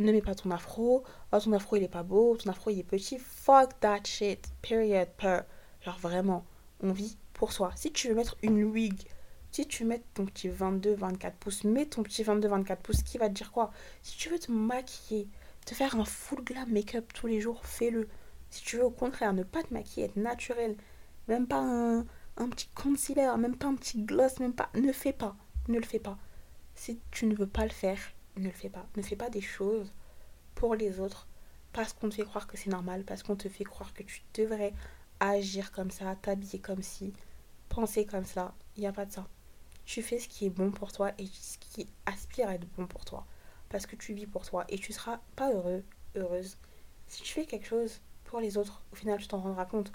ne 0.00 0.12
mets 0.12 0.22
pas 0.22 0.34
ton 0.34 0.50
afro, 0.50 1.02
oh, 1.32 1.38
ton 1.38 1.52
afro 1.52 1.76
il 1.76 1.82
est 1.82 1.88
pas 1.88 2.02
beau, 2.02 2.36
ton 2.36 2.50
afro 2.50 2.70
il 2.70 2.78
est 2.78 2.84
petit, 2.84 3.18
fuck 3.18 3.78
that 3.80 4.04
shit, 4.04 4.48
period, 4.62 5.08
per. 5.16 5.40
Genre 5.80 5.98
vraiment, 5.98 6.44
on 6.80 6.92
vit 6.92 7.16
pour 7.32 7.52
soi. 7.52 7.72
Si 7.76 7.92
tu 7.92 8.08
veux 8.08 8.14
mettre 8.14 8.36
une 8.42 8.64
wig, 8.64 9.08
si 9.50 9.66
tu 9.66 9.84
mettre 9.84 10.04
ton 10.14 10.24
petit 10.26 10.48
22-24 10.48 11.32
pouces, 11.40 11.64
mets 11.64 11.86
ton 11.86 12.02
petit 12.02 12.22
22-24 12.22 12.76
pouces, 12.76 13.02
qui 13.02 13.18
va 13.18 13.28
te 13.28 13.34
dire 13.34 13.50
quoi? 13.50 13.70
Si 14.02 14.16
tu 14.16 14.28
veux 14.28 14.38
te 14.38 14.52
maquiller, 14.52 15.28
te 15.66 15.74
faire 15.74 15.96
un 15.96 16.04
full 16.04 16.42
glam 16.44 16.70
make-up 16.70 17.12
tous 17.12 17.26
les 17.26 17.40
jours, 17.40 17.64
fais-le. 17.64 18.08
Si 18.50 18.62
tu 18.62 18.76
veux 18.76 18.84
au 18.84 18.90
contraire 18.90 19.32
ne 19.32 19.42
pas 19.42 19.62
te 19.62 19.74
maquiller, 19.74 20.06
être 20.06 20.16
naturel, 20.16 20.76
même 21.28 21.46
pas 21.46 21.60
un, 21.60 22.06
un 22.38 22.48
petit 22.48 22.68
concealer, 22.74 23.36
même 23.36 23.56
pas 23.56 23.66
un 23.66 23.74
petit 23.74 24.02
gloss, 24.02 24.40
même 24.40 24.54
pas, 24.54 24.70
ne 24.74 24.92
fais 24.92 25.12
pas, 25.12 25.36
ne 25.68 25.78
le 25.78 25.84
fais 25.84 25.98
pas. 25.98 26.18
Si 26.74 27.00
tu 27.10 27.26
ne 27.26 27.34
veux 27.34 27.46
pas 27.46 27.64
le 27.64 27.70
faire, 27.70 27.98
ne 28.36 28.46
le 28.46 28.52
fais 28.52 28.70
pas. 28.70 28.86
Ne 28.96 29.02
fais 29.02 29.16
pas 29.16 29.30
des 29.30 29.40
choses 29.40 29.92
pour 30.54 30.74
les 30.74 31.00
autres 31.00 31.28
parce 31.72 31.92
qu'on 31.92 32.08
te 32.08 32.14
fait 32.14 32.24
croire 32.24 32.46
que 32.46 32.56
c'est 32.56 32.70
normal, 32.70 33.04
parce 33.04 33.22
qu'on 33.22 33.36
te 33.36 33.48
fait 33.48 33.64
croire 33.64 33.92
que 33.92 34.02
tu 34.02 34.22
devrais 34.34 34.72
agir 35.20 35.72
comme 35.72 35.90
ça, 35.90 36.16
t'habiller 36.16 36.60
comme 36.60 36.82
si, 36.82 37.12
penser 37.68 38.06
comme 38.06 38.24
ça. 38.24 38.54
Il 38.76 38.80
n'y 38.80 38.86
a 38.86 38.92
pas 38.92 39.06
de 39.06 39.12
ça. 39.12 39.26
Tu 39.84 40.02
fais 40.02 40.18
ce 40.18 40.28
qui 40.28 40.46
est 40.46 40.50
bon 40.50 40.70
pour 40.70 40.92
toi 40.92 41.12
et 41.18 41.26
ce 41.26 41.58
qui 41.58 41.88
aspire 42.06 42.48
à 42.48 42.54
être 42.54 42.68
bon 42.76 42.86
pour 42.86 43.04
toi. 43.04 43.26
Parce 43.68 43.86
que 43.86 43.96
tu 43.96 44.14
vis 44.14 44.26
pour 44.26 44.46
toi 44.46 44.64
et 44.68 44.78
tu 44.78 44.92
seras 44.92 45.20
pas 45.36 45.52
heureux, 45.52 45.82
heureuse. 46.14 46.58
Si 47.06 47.22
tu 47.22 47.32
fais 47.34 47.46
quelque 47.46 47.66
chose 47.66 48.00
pour 48.24 48.40
les 48.40 48.56
autres, 48.56 48.82
au 48.92 48.96
final, 48.96 49.18
tu 49.18 49.28
t'en 49.28 49.40
rendras 49.40 49.64
compte. 49.64 49.92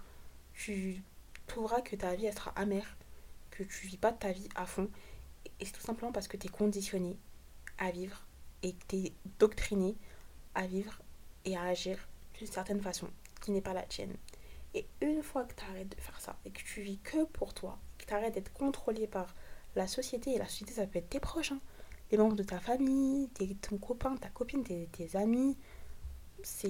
Tu 0.53 1.03
trouveras 1.47 1.81
que 1.81 1.95
ta 1.95 2.15
vie, 2.15 2.31
sera 2.31 2.51
amère, 2.55 2.95
que 3.51 3.63
tu 3.63 3.87
vis 3.87 3.97
pas 3.97 4.11
ta 4.11 4.31
vie 4.31 4.49
à 4.55 4.65
fond. 4.65 4.89
Et 5.59 5.65
c'est 5.65 5.73
tout 5.73 5.81
simplement 5.81 6.11
parce 6.11 6.27
que 6.27 6.37
tu 6.37 6.47
es 6.47 6.49
conditionné 6.49 7.17
à 7.77 7.91
vivre 7.91 8.25
et 8.61 8.73
que 8.73 8.85
tu 8.87 8.95
es 8.97 9.13
doctriné 9.39 9.95
à 10.55 10.65
vivre 10.67 10.99
et 11.45 11.57
à 11.57 11.63
agir 11.63 11.97
d'une 12.35 12.47
certaine 12.47 12.81
façon 12.81 13.07
qui 13.41 13.51
n'est 13.51 13.61
pas 13.61 13.73
la 13.73 13.83
tienne. 13.83 14.15
Et 14.73 14.87
une 15.01 15.21
fois 15.21 15.43
que 15.43 15.53
tu 15.53 15.63
arrêtes 15.65 15.89
de 15.89 16.01
faire 16.01 16.19
ça 16.19 16.35
et 16.45 16.51
que 16.51 16.61
tu 16.61 16.81
vis 16.81 16.97
que 16.99 17.25
pour 17.25 17.53
toi, 17.53 17.77
que 17.97 18.05
tu 18.05 18.13
arrêtes 18.13 18.33
d'être 18.33 18.53
contrôlé 18.53 19.07
par 19.07 19.35
la 19.75 19.87
société, 19.87 20.33
et 20.33 20.39
la 20.39 20.47
société 20.47 20.73
ça 20.73 20.87
peut 20.87 20.99
être 20.99 21.09
tes 21.09 21.19
proches, 21.19 21.53
les 22.11 22.17
membres 22.17 22.35
de 22.35 22.43
ta 22.43 22.59
famille, 22.59 23.29
ton 23.61 23.77
copain, 23.77 24.15
ta 24.17 24.29
copine, 24.29 24.63
tes, 24.63 24.87
tes 24.91 25.15
amis, 25.15 25.57
c'est 26.43 26.69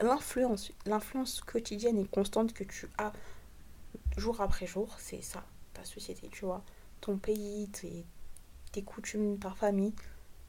l'influence, 0.00 0.72
l'influence 0.86 1.40
quotidienne 1.40 1.98
et 1.98 2.06
constante 2.06 2.52
que 2.52 2.64
tu 2.64 2.88
as 2.98 3.12
jour 4.20 4.40
après 4.40 4.66
jour, 4.66 4.94
c'est 4.98 5.22
ça, 5.22 5.44
ta 5.72 5.84
société, 5.84 6.28
tu 6.28 6.44
vois, 6.44 6.62
ton 7.00 7.16
pays, 7.16 7.68
tes, 7.70 8.82
coutumes, 8.82 9.38
ta 9.38 9.50
famille, 9.50 9.94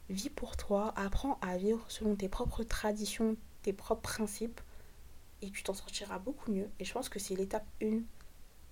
vis 0.10 0.30
pour 0.30 0.58
toi, 0.58 0.94
apprends 0.96 1.40
à 1.42 1.58
vivre 1.58 1.84
selon 1.88 2.16
tes 2.16 2.30
propres 2.30 2.64
traditions, 2.64 3.36
tes 3.64 3.74
propres 3.74 4.02
principes, 4.02 4.62
et 5.42 5.50
tu 5.50 5.64
t'en 5.64 5.74
sortiras 5.74 6.20
beaucoup 6.20 6.52
mieux. 6.52 6.70
Et 6.80 6.86
je 6.86 6.94
pense 6.94 7.10
que 7.10 7.18
c'est 7.18 7.36
l'étape 7.36 7.66
1 7.82 8.02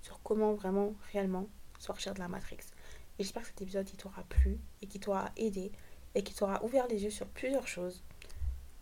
sur 0.01 0.21
comment 0.21 0.53
vraiment, 0.53 0.93
réellement 1.11 1.47
sortir 1.79 2.13
de 2.13 2.19
la 2.19 2.27
Matrix. 2.27 2.59
Et 3.17 3.23
j'espère 3.23 3.41
que 3.43 3.47
cet 3.49 3.61
épisode 3.61 3.89
t'aura 3.97 4.23
plu 4.23 4.59
et 4.81 4.87
qui 4.87 4.99
t'aura 4.99 5.31
aidé 5.35 5.71
et 6.15 6.23
qui 6.23 6.33
t'aura 6.33 6.63
ouvert 6.63 6.87
les 6.87 7.03
yeux 7.03 7.09
sur 7.09 7.27
plusieurs 7.27 7.67
choses. 7.67 8.03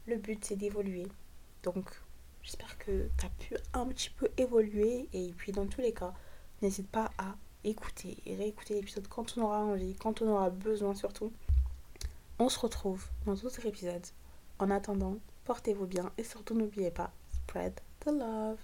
Le 0.06 0.18
but 0.18 0.44
c'est 0.44 0.56
d'évoluer. 0.56 1.08
Donc 1.64 1.86
j'espère 2.48 2.78
que 2.78 3.10
tu 3.18 3.26
as 3.26 3.30
pu 3.30 3.58
un 3.74 3.86
petit 3.88 4.10
peu 4.10 4.30
évoluer 4.38 5.10
et 5.12 5.34
puis 5.36 5.52
dans 5.52 5.66
tous 5.66 5.82
les 5.82 5.92
cas, 5.92 6.14
n'hésite 6.62 6.88
pas 6.88 7.12
à 7.18 7.36
écouter 7.66 8.18
et 8.26 8.38
réécouter 8.38 8.76
l'épisode 8.76 9.08
quand 9.10 9.38
on 9.38 9.42
aura 9.42 9.60
envie, 9.60 9.96
quand 9.96 10.22
on 10.22 10.30
aura 10.30 10.50
besoin 10.50 10.96
surtout. 10.96 11.34
On 12.40 12.48
se 12.48 12.58
retrouve 12.58 13.06
dans 13.26 13.34
d'autres 13.34 13.66
épisodes. 13.66 14.06
En 14.60 14.72
attendant, 14.72 15.18
portez-vous 15.44 15.88
bien 15.88 16.10
et 16.18 16.24
surtout 16.24 16.54
n'oubliez 16.54 16.92
pas, 16.92 17.12
spread 17.44 17.74
the 18.00 18.12
love. 18.12 18.58